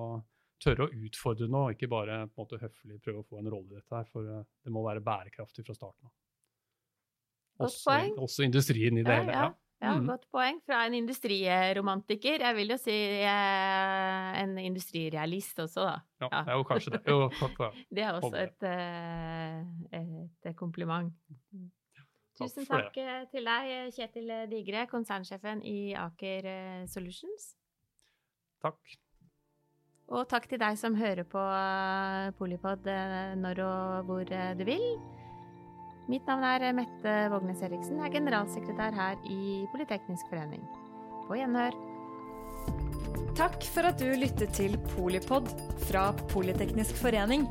tørre 0.63 0.87
å 0.87 1.01
utfordre 1.09 1.49
nå, 1.51 1.65
ikke 1.75 1.89
bare 1.91 2.21
på 2.31 2.39
en 2.39 2.45
måte 2.45 2.61
høflig 2.63 3.01
prøve 3.03 3.25
å 3.25 3.27
få 3.27 3.41
en 3.41 3.51
rolle 3.51 3.75
i 3.75 3.81
dette. 3.81 3.91
her, 3.93 4.07
For 4.13 4.31
det 4.31 4.73
må 4.73 4.85
være 4.87 5.03
bærekraftig 5.05 5.67
fra 5.67 5.77
starten 5.77 6.09
av. 6.09 6.15
Også, 7.67 7.97
også, 8.21 8.45
industrien 8.45 8.99
i 9.01 9.05
det 9.05 9.15
ja, 9.15 9.23
hele. 9.25 9.37
Ja. 9.37 9.47
Ja, 9.77 9.93
mm. 9.93 10.07
Godt 10.09 10.25
poeng 10.33 10.59
fra 10.65 10.81
en 10.89 10.95
industriromantiker. 10.97 12.41
Jeg 12.41 12.57
vil 12.57 12.73
jo 12.73 12.79
si 12.81 12.95
eh, 13.21 14.29
en 14.41 14.57
industrirealist 14.59 15.59
også, 15.67 15.85
da. 15.85 15.97
Ja, 16.25 16.29
ja. 16.33 16.55
jo, 16.57 16.63
kanskje 16.69 16.95
det. 16.95 17.03
Jo, 17.13 17.27
det 17.97 18.07
er 18.07 18.17
også 18.17 18.37
et, 18.41 18.69
eh, 18.71 20.01
et, 20.01 20.55
kompliment. 20.57 21.13
Tusen 22.41 22.65
takk, 22.65 22.89
takk 22.89 23.03
eh, 23.05 23.27
til 23.33 23.49
deg, 23.49 23.75
Kjetil 23.97 24.33
Digre, 24.49 24.87
konsernsjefen 24.89 25.61
i 25.69 25.93
Aker 25.97 26.49
Solutions. 26.89 27.53
Takk. 28.65 28.81
Og 30.07 30.25
takk 30.31 30.49
til 30.49 30.63
deg 30.63 30.81
som 30.81 30.97
hører 30.97 31.27
på 31.29 31.45
Polipod 32.39 32.89
når 33.43 33.63
og 33.67 34.09
hvor 34.09 34.25
du 34.25 34.65
vil. 34.65 34.85
Mitt 36.07 36.29
navn 36.31 36.45
er 36.47 36.71
Mette 36.71 37.13
Vågnes 37.33 37.63
Eriksen, 37.67 37.99
jeg 37.99 38.07
er 38.07 38.15
generalsekretær 38.15 38.95
her 38.95 39.23
i 39.27 39.67
Politeknisk 39.73 40.29
forening. 40.31 40.63
På 41.27 41.35
gjenhør. 41.35 41.75
Takk 43.37 43.67
for 43.75 43.89
at 43.89 43.99
du 43.99 44.13
lyttet 44.15 44.55
til 44.55 44.79
Polipod 44.93 45.51
fra 45.89 46.13
Politeknisk 46.31 46.95
forening. 47.03 47.49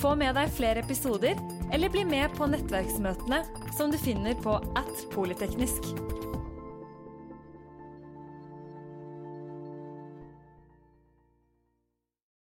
Få 0.00 0.14
med 0.16 0.32
deg 0.40 0.54
flere 0.56 0.80
episoder, 0.80 1.36
eller 1.68 1.92
bli 1.92 2.06
med 2.08 2.32
på 2.38 2.48
nettverksmøtene 2.48 3.42
som 3.76 3.92
du 3.92 4.00
finner 4.00 4.40
på 4.40 4.56
at 4.56 5.06
polyteknisk. 5.12 5.92